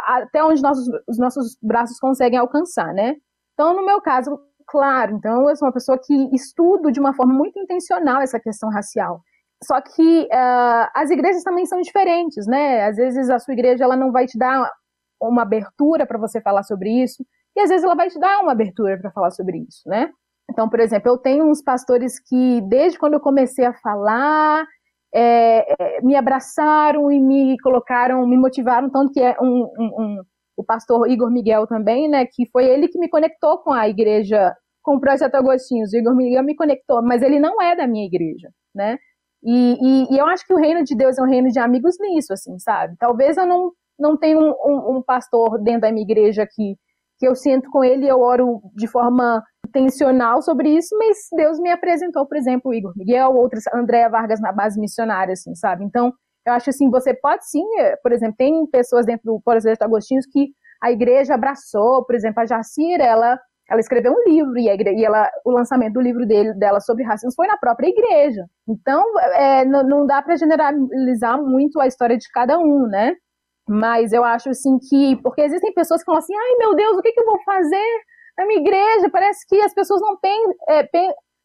até 0.07 0.43
onde 0.43 0.59
nossos, 0.59 0.87
os 1.07 1.19
nossos 1.19 1.55
braços 1.61 1.99
conseguem 1.99 2.39
alcançar, 2.39 2.91
né? 2.95 3.13
Então, 3.53 3.75
no 3.75 3.85
meu 3.85 4.01
caso, 4.01 4.39
claro, 4.67 5.15
então 5.15 5.49
eu 5.49 5.55
sou 5.55 5.67
uma 5.67 5.73
pessoa 5.73 5.97
que 5.97 6.13
estudo 6.35 6.91
de 6.91 6.99
uma 6.99 7.13
forma 7.13 7.33
muito 7.33 7.59
intencional 7.59 8.21
essa 8.21 8.39
questão 8.39 8.69
racial. 8.69 9.21
Só 9.63 9.81
que 9.81 10.23
uh, 10.23 10.89
as 10.93 11.09
igrejas 11.09 11.43
também 11.43 11.65
são 11.65 11.81
diferentes, 11.81 12.45
né? 12.45 12.85
Às 12.85 12.97
vezes 12.97 13.29
a 13.29 13.39
sua 13.39 13.53
igreja 13.53 13.83
ela 13.83 13.95
não 13.95 14.11
vai 14.11 14.25
te 14.25 14.37
dar 14.37 14.69
uma 15.21 15.43
abertura 15.43 16.05
para 16.05 16.19
você 16.19 16.41
falar 16.41 16.63
sobre 16.63 16.89
isso, 17.03 17.25
e 17.55 17.61
às 17.61 17.69
vezes 17.69 17.83
ela 17.83 17.95
vai 17.95 18.09
te 18.09 18.19
dar 18.19 18.41
uma 18.41 18.51
abertura 18.51 18.97
para 18.99 19.11
falar 19.11 19.31
sobre 19.31 19.59
isso, 19.59 19.87
né? 19.87 20.09
Então, 20.49 20.69
por 20.69 20.79
exemplo, 20.79 21.09
eu 21.09 21.17
tenho 21.17 21.45
uns 21.45 21.61
pastores 21.63 22.19
que, 22.19 22.61
desde 22.61 22.99
quando 22.99 23.13
eu 23.13 23.19
comecei 23.19 23.65
a 23.65 23.73
falar, 23.73 24.65
é, 25.13 26.01
me 26.03 26.15
abraçaram 26.15 27.11
e 27.11 27.19
me 27.19 27.57
colocaram, 27.59 28.27
me 28.27 28.37
motivaram, 28.37 28.89
tanto 28.89 29.13
que 29.13 29.21
é 29.21 29.35
um, 29.41 29.63
um, 29.79 30.21
o 30.57 30.63
pastor 30.63 31.09
Igor 31.09 31.31
Miguel 31.31 31.67
também, 31.67 32.07
né, 32.07 32.25
que 32.25 32.47
foi 32.51 32.65
ele 32.65 32.87
que 32.87 32.99
me 32.99 33.09
conectou 33.09 33.57
com 33.59 33.71
a 33.71 33.87
igreja, 33.87 34.53
com 34.81 34.95
o 34.95 34.99
Projeto 34.99 35.35
Agostinhos. 35.35 35.91
O 35.93 35.97
Igor 35.97 36.15
Miguel 36.15 36.43
me 36.43 36.55
conectou, 36.55 37.01
mas 37.03 37.21
ele 37.21 37.39
não 37.39 37.61
é 37.61 37.75
da 37.75 37.87
minha 37.87 38.05
igreja, 38.05 38.49
né? 38.73 38.97
E, 39.43 39.77
e, 39.79 40.15
e, 40.15 40.17
eu 40.17 40.25
acho 40.25 40.45
que 40.45 40.53
o 40.53 40.57
reino 40.57 40.83
de 40.83 40.95
Deus 40.95 41.17
é 41.19 41.21
um 41.21 41.29
reino 41.29 41.49
de 41.49 41.59
amigos 41.59 41.95
nisso, 41.99 42.33
assim, 42.33 42.57
sabe? 42.57 42.95
Talvez 42.97 43.37
eu 43.37 43.45
não, 43.45 43.71
não 43.99 44.17
tenha 44.17 44.39
um, 44.39 44.49
um, 44.49 44.97
um 44.97 45.03
pastor 45.03 45.61
dentro 45.61 45.81
da 45.81 45.91
minha 45.91 46.03
igreja 46.03 46.47
que, 46.49 46.75
que 47.19 47.27
eu 47.27 47.35
sinto 47.35 47.69
com 47.69 47.83
ele 47.83 48.05
e 48.05 48.09
eu 48.09 48.21
oro 48.21 48.61
de 48.75 48.87
forma 48.87 49.43
intencional 49.67 50.41
sobre 50.41 50.69
isso, 50.69 50.97
mas 50.97 51.17
Deus 51.35 51.59
me 51.59 51.69
apresentou, 51.69 52.25
por 52.25 52.37
exemplo, 52.37 52.71
o 52.71 52.73
Igor 52.73 52.93
Miguel, 52.95 53.35
outras, 53.35 53.63
Andréa 53.73 54.09
Vargas 54.09 54.41
na 54.41 54.51
base 54.51 54.79
missionária, 54.79 55.33
assim, 55.33 55.53
sabe? 55.53 55.83
Então, 55.83 56.11
eu 56.45 56.53
acho 56.53 56.69
assim, 56.69 56.89
você 56.89 57.13
pode 57.13 57.49
sim, 57.49 57.63
eh, 57.79 57.95
por 58.03 58.11
exemplo, 58.11 58.35
tem 58.37 58.65
pessoas 58.67 59.05
dentro 59.05 59.23
do 59.25 59.41
Projeto 59.43 59.81
Agostinhos 59.81 60.25
que 60.31 60.49
a 60.81 60.91
igreja 60.91 61.33
abraçou, 61.33 62.05
por 62.05 62.15
exemplo, 62.15 62.41
a 62.41 62.45
Jacira, 62.45 63.03
ela, 63.03 63.39
ela 63.69 63.79
escreveu 63.79 64.13
um 64.13 64.29
livro 64.29 64.57
e, 64.57 64.69
igreja, 64.69 64.99
e 64.99 65.05
ela, 65.05 65.29
o 65.45 65.51
lançamento 65.51 65.93
do 65.93 66.01
livro 66.01 66.25
dele, 66.25 66.53
dela 66.53 66.79
sobre 66.79 67.03
racismo 67.03 67.33
foi 67.35 67.47
na 67.47 67.57
própria 67.57 67.87
igreja. 67.87 68.45
Então, 68.67 69.03
é, 69.33 69.65
não, 69.65 70.05
dá 70.05 70.21
para 70.21 70.35
generalizar 70.35 71.41
muito 71.41 71.79
a 71.79 71.87
história 71.87 72.17
de 72.17 72.29
cada 72.31 72.59
um, 72.59 72.87
né? 72.87 73.13
Mas 73.67 74.13
eu 74.13 74.23
acho 74.23 74.49
assim 74.49 74.77
que, 74.77 75.15
porque 75.23 75.41
existem 75.41 75.73
pessoas 75.73 76.01
que 76.01 76.05
falam 76.05 76.19
assim, 76.19 76.35
ai 76.35 76.57
meu 76.59 76.75
Deus, 76.75 76.97
o 76.97 77.01
que, 77.01 77.11
que 77.11 77.19
eu 77.19 77.25
vou 77.25 77.41
fazer? 77.43 78.03
na 78.37 78.45
minha 78.45 78.59
igreja, 78.59 79.09
parece 79.09 79.45
que 79.47 79.59
as 79.61 79.73
pessoas 79.73 80.01
não, 80.01 80.17
pen, 80.17 80.39
é, 80.67 80.89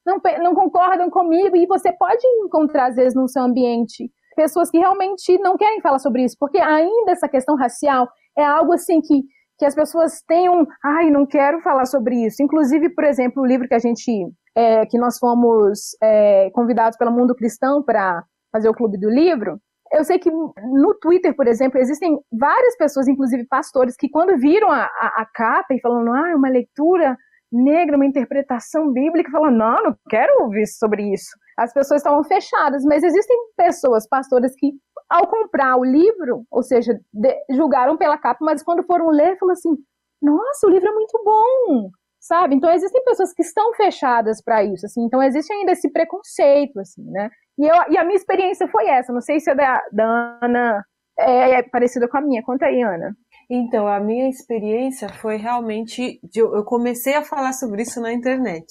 não, 0.05 0.21
não 0.43 0.55
concordam 0.55 1.09
comigo, 1.09 1.57
e 1.57 1.67
você 1.67 1.93
pode 1.93 2.27
encontrar, 2.45 2.87
às 2.89 2.97
vezes, 2.97 3.15
no 3.15 3.29
seu 3.29 3.43
ambiente, 3.43 4.11
pessoas 4.41 4.71
que 4.71 4.79
realmente 4.79 5.39
não 5.39 5.59
querem 5.59 5.83
falar 5.83 5.99
sobre 5.99 6.25
isso, 6.25 6.35
porque 6.41 6.59
ainda 6.59 7.13
essa 7.13 7.29
questão 7.29 7.57
racial 7.57 8.09
é 8.39 8.43
algo 8.43 8.73
assim 8.73 9.03
que, 9.03 9.23
que 9.59 9.67
as 9.67 9.75
pessoas 9.75 10.23
um, 10.31 10.65
ai, 10.83 11.11
não 11.11 11.27
quero 11.27 11.61
falar 11.61 11.85
sobre 11.85 12.25
isso. 12.25 12.43
Inclusive, 12.43 12.89
por 12.95 13.05
exemplo, 13.05 13.43
o 13.43 13.47
livro 13.47 13.69
que 13.69 13.75
a 13.75 13.79
gente, 13.79 14.11
é, 14.57 14.87
que 14.87 14.99
nós 14.99 15.19
fomos 15.19 15.95
é, 16.03 16.51
convidados 16.55 16.97
pelo 16.97 17.13
Mundo 17.13 17.35
Cristão 17.35 17.83
para 17.83 18.25
fazer 18.51 18.71
o 18.71 18.75
Clube 18.75 18.99
do 18.99 19.11
Livro, 19.11 19.59
eu 19.93 20.05
sei 20.05 20.19
que 20.19 20.31
no 20.31 20.95
Twitter, 21.01 21.37
por 21.37 21.47
exemplo, 21.47 21.79
existem 21.79 22.19
várias 22.33 22.77
pessoas, 22.79 23.09
inclusive 23.09 23.45
pastores, 23.47 23.95
que 23.95 24.09
quando 24.09 24.39
viram 24.39 24.71
a, 24.71 24.85
a, 24.85 25.23
a 25.23 25.27
capa 25.35 25.75
e 25.75 25.81
falando, 25.81 26.15
ah, 26.15 26.35
uma 26.35 26.49
leitura 26.49 27.15
negra, 27.53 27.97
uma 27.97 28.07
interpretação 28.07 28.91
bíblica, 28.91 29.31
falam, 29.31 29.51
não, 29.51 29.83
não 29.83 29.97
quero 30.09 30.45
ouvir 30.45 30.67
sobre 30.67 31.13
isso. 31.13 31.31
As 31.61 31.75
pessoas 31.75 32.01
estavam 32.01 32.25
fechadas, 32.25 32.83
mas 32.85 33.03
existem 33.03 33.37
pessoas, 33.55 34.09
pastores, 34.09 34.55
que 34.57 34.73
ao 35.11 35.27
comprar 35.27 35.77
o 35.77 35.85
livro, 35.85 36.45
ou 36.51 36.63
seja, 36.63 36.99
de, 37.13 37.37
julgaram 37.51 37.99
pela 37.99 38.17
capa, 38.17 38.39
mas 38.43 38.63
quando 38.63 38.83
foram 38.85 39.11
ler, 39.11 39.37
falaram 39.39 39.53
assim, 39.53 39.77
nossa, 40.23 40.67
o 40.67 40.71
livro 40.71 40.89
é 40.89 40.95
muito 40.95 41.21
bom, 41.23 41.91
sabe? 42.19 42.55
Então 42.55 42.71
existem 42.73 43.05
pessoas 43.05 43.35
que 43.35 43.43
estão 43.43 43.75
fechadas 43.75 44.43
para 44.43 44.65
isso, 44.65 44.87
assim. 44.87 45.05
Então 45.05 45.23
existe 45.23 45.53
ainda 45.53 45.73
esse 45.73 45.93
preconceito, 45.93 46.81
assim, 46.81 47.05
né? 47.11 47.29
E, 47.59 47.67
eu, 47.67 47.75
e 47.91 47.99
a 47.99 48.05
minha 48.05 48.17
experiência 48.17 48.67
foi 48.69 48.87
essa. 48.87 49.13
Não 49.13 49.21
sei 49.21 49.39
se 49.39 49.51
a 49.51 49.55
da, 49.55 49.83
da 49.93 50.39
Ana 50.41 50.83
é, 51.19 51.59
é, 51.59 51.63
parecida 51.63 52.09
com 52.09 52.17
a 52.17 52.23
minha. 52.23 52.43
Conta 52.43 52.65
aí, 52.65 52.81
Ana. 52.81 53.15
Então, 53.51 53.87
a 53.87 54.01
minha 54.01 54.31
experiência 54.31 55.11
foi 55.21 55.37
realmente. 55.37 56.19
De, 56.23 56.41
eu 56.41 56.65
comecei 56.65 57.15
a 57.15 57.23
falar 57.23 57.53
sobre 57.53 57.83
isso 57.83 58.01
na 58.01 58.13
internet. 58.13 58.65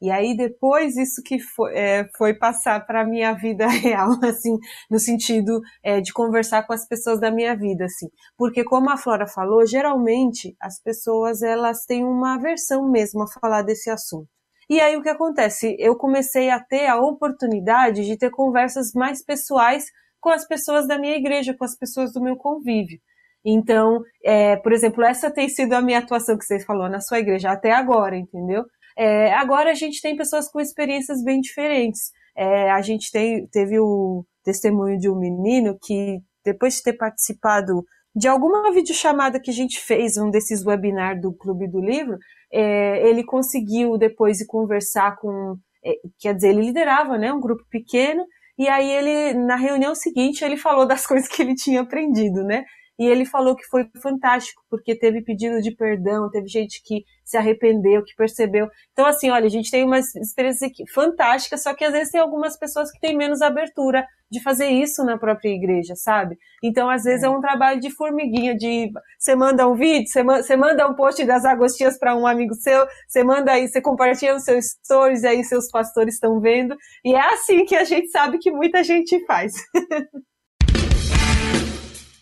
E 0.00 0.10
aí 0.10 0.36
depois 0.36 0.96
isso 0.96 1.22
que 1.24 1.38
foi, 1.38 1.74
é, 1.74 2.06
foi 2.16 2.34
passar 2.34 2.84
para 2.86 3.00
a 3.00 3.06
minha 3.06 3.32
vida 3.32 3.66
real, 3.68 4.10
assim, 4.22 4.56
no 4.90 4.98
sentido 4.98 5.60
é, 5.82 6.00
de 6.00 6.12
conversar 6.12 6.66
com 6.66 6.72
as 6.72 6.86
pessoas 6.86 7.18
da 7.20 7.30
minha 7.30 7.56
vida, 7.56 7.84
assim. 7.86 8.08
Porque 8.36 8.62
como 8.62 8.90
a 8.90 8.96
Flora 8.96 9.26
falou, 9.26 9.66
geralmente 9.66 10.54
as 10.60 10.80
pessoas 10.82 11.42
elas 11.42 11.84
têm 11.86 12.04
uma 12.04 12.34
aversão 12.34 12.90
mesmo 12.90 13.22
a 13.22 13.40
falar 13.40 13.62
desse 13.62 13.90
assunto. 13.90 14.28
E 14.68 14.80
aí 14.80 14.96
o 14.96 15.02
que 15.02 15.08
acontece? 15.08 15.76
Eu 15.78 15.96
comecei 15.96 16.50
a 16.50 16.60
ter 16.60 16.86
a 16.86 17.00
oportunidade 17.00 18.04
de 18.04 18.18
ter 18.18 18.30
conversas 18.30 18.92
mais 18.94 19.24
pessoais 19.24 19.86
com 20.20 20.30
as 20.30 20.46
pessoas 20.46 20.88
da 20.88 20.98
minha 20.98 21.16
igreja, 21.16 21.54
com 21.56 21.64
as 21.64 21.76
pessoas 21.76 22.12
do 22.12 22.20
meu 22.20 22.36
convívio. 22.36 22.98
Então, 23.44 24.02
é, 24.24 24.56
por 24.56 24.72
exemplo, 24.72 25.04
essa 25.04 25.30
tem 25.30 25.48
sido 25.48 25.72
a 25.74 25.80
minha 25.80 26.00
atuação 26.00 26.36
que 26.36 26.44
você 26.44 26.58
falou 26.58 26.88
na 26.88 27.00
sua 27.00 27.20
igreja 27.20 27.52
até 27.52 27.70
agora, 27.70 28.16
entendeu? 28.16 28.64
É, 28.96 29.32
agora 29.34 29.70
a 29.70 29.74
gente 29.74 30.00
tem 30.00 30.16
pessoas 30.16 30.48
com 30.48 30.60
experiências 30.60 31.22
bem 31.22 31.40
diferentes. 31.40 32.10
É, 32.36 32.70
a 32.70 32.80
gente 32.80 33.10
tem, 33.10 33.46
teve 33.48 33.78
o 33.78 34.24
testemunho 34.42 34.98
de 34.98 35.10
um 35.10 35.18
menino 35.18 35.76
que, 35.82 36.18
depois 36.44 36.76
de 36.76 36.82
ter 36.82 36.94
participado 36.94 37.84
de 38.14 38.28
alguma 38.28 38.72
videochamada 38.72 39.38
que 39.38 39.50
a 39.50 39.54
gente 39.54 39.78
fez, 39.78 40.16
um 40.16 40.30
desses 40.30 40.64
webinars 40.64 41.20
do 41.20 41.34
Clube 41.34 41.68
do 41.68 41.80
Livro, 41.80 42.16
é, 42.50 43.06
ele 43.06 43.22
conseguiu 43.22 43.98
depois 43.98 44.38
de 44.38 44.46
conversar 44.46 45.16
com, 45.16 45.56
é, 45.84 45.92
quer 46.18 46.34
dizer, 46.34 46.48
ele 46.48 46.62
liderava, 46.62 47.18
né, 47.18 47.30
um 47.30 47.40
grupo 47.40 47.62
pequeno, 47.70 48.24
e 48.58 48.66
aí 48.68 48.90
ele, 48.90 49.34
na 49.34 49.56
reunião 49.56 49.94
seguinte, 49.94 50.42
ele 50.42 50.56
falou 50.56 50.86
das 50.86 51.04
coisas 51.06 51.28
que 51.28 51.42
ele 51.42 51.54
tinha 51.54 51.82
aprendido, 51.82 52.42
né, 52.42 52.64
e 52.98 53.06
ele 53.06 53.24
falou 53.24 53.54
que 53.54 53.64
foi 53.64 53.88
fantástico, 54.02 54.62
porque 54.70 54.98
teve 54.98 55.22
pedido 55.22 55.60
de 55.60 55.74
perdão, 55.74 56.30
teve 56.30 56.48
gente 56.48 56.82
que 56.82 57.04
se 57.24 57.36
arrependeu, 57.36 58.04
que 58.04 58.14
percebeu. 58.14 58.68
Então, 58.92 59.04
assim, 59.04 59.30
olha, 59.30 59.46
a 59.46 59.50
gente 59.50 59.70
tem 59.70 59.84
uma 59.84 59.98
experiência 59.98 60.70
fantástica, 60.94 61.58
só 61.58 61.74
que 61.74 61.84
às 61.84 61.92
vezes 61.92 62.10
tem 62.10 62.20
algumas 62.20 62.56
pessoas 62.56 62.90
que 62.90 63.00
têm 63.00 63.16
menos 63.16 63.42
abertura 63.42 64.06
de 64.30 64.42
fazer 64.42 64.68
isso 64.68 65.04
na 65.04 65.18
própria 65.18 65.50
igreja, 65.50 65.94
sabe? 65.94 66.36
Então, 66.62 66.88
às 66.88 67.04
vezes 67.04 67.22
é, 67.22 67.26
é 67.26 67.30
um 67.30 67.40
trabalho 67.40 67.80
de 67.80 67.90
formiguinha, 67.90 68.56
de 68.56 68.90
você 69.18 69.34
manda 69.34 69.68
um 69.68 69.74
vídeo, 69.74 70.08
você 70.08 70.56
manda, 70.56 70.88
um 70.88 70.94
post 70.94 71.24
das 71.24 71.44
agostinhas 71.44 71.98
para 71.98 72.16
um 72.16 72.26
amigo 72.26 72.54
seu, 72.54 72.86
você 73.06 73.22
manda 73.22 73.52
aí, 73.52 73.68
você 73.68 73.80
compartilha 73.80 74.34
os 74.34 74.44
seus 74.44 74.64
stories, 74.84 75.24
aí 75.24 75.44
seus 75.44 75.70
pastores 75.70 76.14
estão 76.14 76.40
vendo. 76.40 76.76
E 77.04 77.14
é 77.14 77.34
assim 77.34 77.64
que 77.64 77.76
a 77.76 77.84
gente 77.84 78.08
sabe 78.08 78.38
que 78.38 78.50
muita 78.50 78.82
gente 78.82 79.24
faz. 79.26 79.54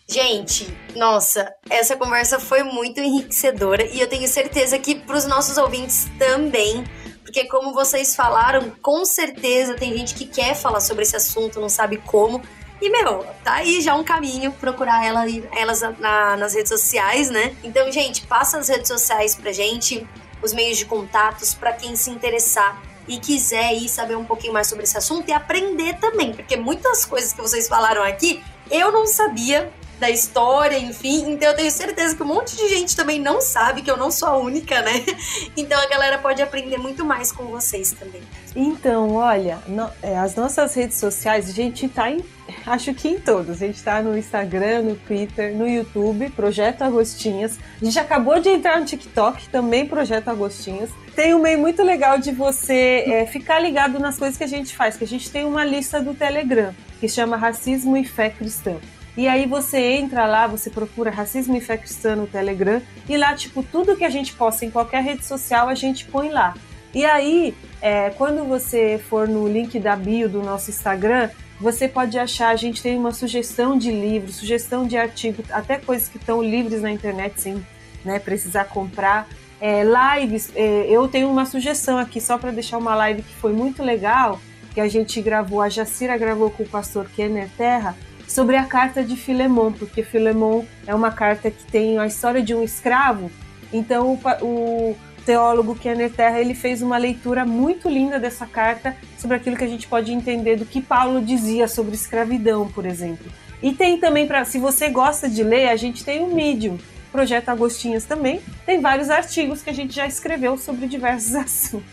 Gente, 0.07 0.71
nossa, 0.95 1.51
essa 1.67 1.97
conversa 1.97 2.39
foi 2.39 2.61
muito 2.61 2.99
enriquecedora 2.99 3.83
e 3.87 3.99
eu 3.99 4.07
tenho 4.07 4.27
certeza 4.27 4.77
que 4.77 4.93
para 4.93 5.17
os 5.17 5.25
nossos 5.25 5.57
ouvintes 5.57 6.07
também, 6.19 6.83
porque 7.23 7.45
como 7.45 7.73
vocês 7.73 8.15
falaram, 8.15 8.69
com 8.83 9.03
certeza 9.03 9.73
tem 9.73 9.97
gente 9.97 10.13
que 10.13 10.27
quer 10.27 10.55
falar 10.55 10.79
sobre 10.79 11.01
esse 11.01 11.15
assunto, 11.15 11.59
não 11.59 11.69
sabe 11.69 11.97
como. 11.97 12.39
E, 12.79 12.89
meu, 12.89 13.25
tá 13.43 13.53
aí 13.55 13.81
já 13.81 13.95
um 13.95 14.03
caminho 14.03 14.51
procurar 14.51 15.03
ela, 15.03 15.25
elas 15.57 15.81
na, 15.97 16.37
nas 16.37 16.53
redes 16.53 16.69
sociais, 16.69 17.31
né? 17.31 17.55
Então, 17.63 17.91
gente, 17.91 18.27
passa 18.27 18.59
as 18.59 18.69
redes 18.69 18.87
sociais 18.87 19.33
pra 19.33 19.51
gente, 19.51 20.07
os 20.43 20.53
meios 20.53 20.77
de 20.77 20.85
contatos, 20.85 21.55
para 21.55 21.73
quem 21.73 21.95
se 21.95 22.11
interessar 22.11 22.79
e 23.07 23.17
quiser 23.17 23.73
ir 23.73 23.89
saber 23.89 24.15
um 24.15 24.25
pouquinho 24.25 24.53
mais 24.53 24.67
sobre 24.67 24.83
esse 24.83 24.97
assunto 24.97 25.27
e 25.29 25.33
aprender 25.33 25.97
também, 25.99 26.33
porque 26.33 26.55
muitas 26.57 27.05
coisas 27.05 27.33
que 27.33 27.41
vocês 27.41 27.67
falaram 27.67 28.03
aqui 28.03 28.43
eu 28.69 28.91
não 28.91 29.05
sabia 29.05 29.71
da 29.99 30.09
história, 30.09 30.77
enfim. 30.77 31.31
Então 31.31 31.49
eu 31.49 31.55
tenho 31.55 31.71
certeza 31.71 32.15
que 32.15 32.23
um 32.23 32.27
monte 32.27 32.55
de 32.55 32.67
gente 32.69 32.95
também 32.95 33.19
não 33.19 33.41
sabe 33.41 33.81
que 33.81 33.89
eu 33.89 33.97
não 33.97 34.11
sou 34.11 34.27
a 34.27 34.37
única, 34.37 34.81
né? 34.81 35.05
Então 35.57 35.79
a 35.79 35.87
galera 35.87 36.17
pode 36.17 36.41
aprender 36.41 36.77
muito 36.77 37.05
mais 37.05 37.31
com 37.31 37.45
vocês 37.45 37.91
também. 37.91 38.21
Então, 38.55 39.15
olha, 39.15 39.59
no, 39.67 39.89
é, 40.01 40.17
as 40.17 40.35
nossas 40.35 40.73
redes 40.73 40.97
sociais, 40.97 41.49
a 41.49 41.51
gente 41.51 41.87
tá 41.87 42.09
em. 42.09 42.23
Acho 42.65 42.93
que 42.93 43.07
em 43.07 43.19
todos. 43.19 43.61
A 43.61 43.65
gente 43.65 43.81
tá 43.83 44.01
no 44.01 44.17
Instagram, 44.17 44.81
no 44.81 44.95
Twitter, 44.95 45.55
no 45.55 45.67
YouTube, 45.67 46.29
Projeto 46.29 46.83
Agostinhas. 46.83 47.57
A 47.81 47.85
gente 47.85 47.99
acabou 47.99 48.39
de 48.39 48.49
entrar 48.49 48.79
no 48.79 48.85
TikTok, 48.85 49.49
também 49.49 49.85
Projeto 49.85 50.29
Agostinhas. 50.29 50.89
Tem 51.15 51.33
um 51.33 51.39
meio 51.39 51.59
muito 51.59 51.83
legal 51.83 52.17
de 52.17 52.31
você 52.31 53.03
é, 53.07 53.25
ficar 53.25 53.59
ligado 53.59 53.99
nas 53.99 54.17
coisas 54.17 54.37
que 54.37 54.43
a 54.43 54.47
gente 54.47 54.75
faz, 54.75 54.95
que 54.95 55.03
a 55.03 55.07
gente 55.07 55.29
tem 55.29 55.45
uma 55.45 55.65
lista 55.65 56.01
do 56.01 56.13
Telegram, 56.13 56.73
que 56.99 57.09
chama 57.09 57.35
Racismo 57.35 57.97
e 57.97 58.05
Fé 58.05 58.29
Cristã. 58.29 58.75
E 59.17 59.27
aí 59.27 59.45
você 59.45 59.77
entra 59.77 60.25
lá, 60.25 60.45
você 60.45 60.69
procura 60.69 61.09
Racismo 61.09 61.55
e 61.55 61.61
Fé 61.61 61.77
Cristã 61.77 62.15
no 62.15 62.27
Telegram, 62.27 62.81
e 63.07 63.15
lá, 63.15 63.33
tipo, 63.33 63.63
tudo 63.63 63.95
que 63.95 64.03
a 64.03 64.09
gente 64.09 64.33
posta 64.33 64.65
em 64.65 64.71
qualquer 64.71 65.01
rede 65.01 65.25
social, 65.25 65.69
a 65.69 65.75
gente 65.75 66.05
põe 66.05 66.29
lá. 66.29 66.53
E 66.93 67.05
aí, 67.05 67.53
é, 67.81 68.09
quando 68.11 68.43
você 68.45 68.97
for 69.09 69.27
no 69.27 69.47
link 69.47 69.79
da 69.79 69.95
bio 69.95 70.27
do 70.27 70.41
nosso 70.41 70.69
Instagram, 70.69 71.29
você 71.59 71.87
pode 71.87 72.17
achar, 72.19 72.49
a 72.49 72.55
gente 72.55 72.81
tem 72.81 72.97
uma 72.97 73.13
sugestão 73.13 73.77
de 73.77 73.91
livro, 73.91 74.31
sugestão 74.31 74.85
de 74.85 74.97
artigo, 74.97 75.43
até 75.49 75.77
coisas 75.77 76.09
que 76.09 76.17
estão 76.17 76.41
livres 76.41 76.81
na 76.81 76.91
internet 76.91 77.41
sem 77.41 77.65
né, 78.03 78.19
precisar 78.19 78.65
comprar. 78.65 79.27
É, 79.59 79.83
lives, 79.83 80.51
é, 80.55 80.85
eu 80.89 81.07
tenho 81.07 81.29
uma 81.29 81.45
sugestão 81.45 81.97
aqui, 81.97 82.19
só 82.19 82.37
para 82.37 82.51
deixar 82.51 82.77
uma 82.77 82.93
live 82.95 83.21
que 83.23 83.33
foi 83.35 83.53
muito 83.53 83.81
legal, 83.81 84.39
que 84.73 84.81
a 84.81 84.87
gente 84.89 85.21
gravou, 85.21 85.61
a 85.61 85.69
Jacira 85.69 86.17
gravou 86.17 86.51
com 86.51 86.63
o 86.63 86.67
pastor 86.67 87.09
Kenner 87.15 87.49
Terra, 87.57 87.95
sobre 88.27 88.55
a 88.55 88.65
carta 88.65 89.03
de 89.03 89.15
Filemon, 89.15 89.71
porque 89.71 90.03
Filemon 90.03 90.63
é 90.85 90.93
uma 90.93 91.11
carta 91.11 91.51
que 91.51 91.63
tem 91.65 91.97
a 91.97 92.05
história 92.05 92.41
de 92.41 92.53
um 92.53 92.63
escravo. 92.63 93.31
Então 93.71 94.13
o, 94.41 94.45
o 94.45 94.97
teólogo 95.25 95.75
Kenner 95.75 96.11
Terra 96.11 96.39
ele 96.39 96.53
fez 96.53 96.81
uma 96.81 96.97
leitura 96.97 97.45
muito 97.45 97.89
linda 97.89 98.19
dessa 98.19 98.45
carta 98.45 98.95
sobre 99.17 99.37
aquilo 99.37 99.57
que 99.57 99.63
a 99.63 99.67
gente 99.67 99.87
pode 99.87 100.13
entender 100.13 100.55
do 100.55 100.65
que 100.65 100.81
Paulo 100.81 101.21
dizia 101.21 101.67
sobre 101.67 101.95
escravidão, 101.95 102.67
por 102.67 102.85
exemplo. 102.85 103.25
E 103.61 103.73
tem 103.73 103.97
também 103.97 104.27
para, 104.27 104.45
se 104.45 104.59
você 104.59 104.89
gosta 104.89 105.27
de 105.27 105.43
ler, 105.43 105.69
a 105.69 105.75
gente 105.75 106.03
tem 106.05 106.23
o 106.23 106.33
Medium, 106.33 106.77
Projeto 107.11 107.49
Agostinhas 107.49 108.05
também. 108.05 108.41
Tem 108.65 108.79
vários 108.79 109.09
artigos 109.09 109.61
que 109.61 109.69
a 109.69 109.73
gente 109.73 109.95
já 109.95 110.05
escreveu 110.05 110.57
sobre 110.57 110.87
diversos 110.87 111.33
assuntos. 111.35 111.85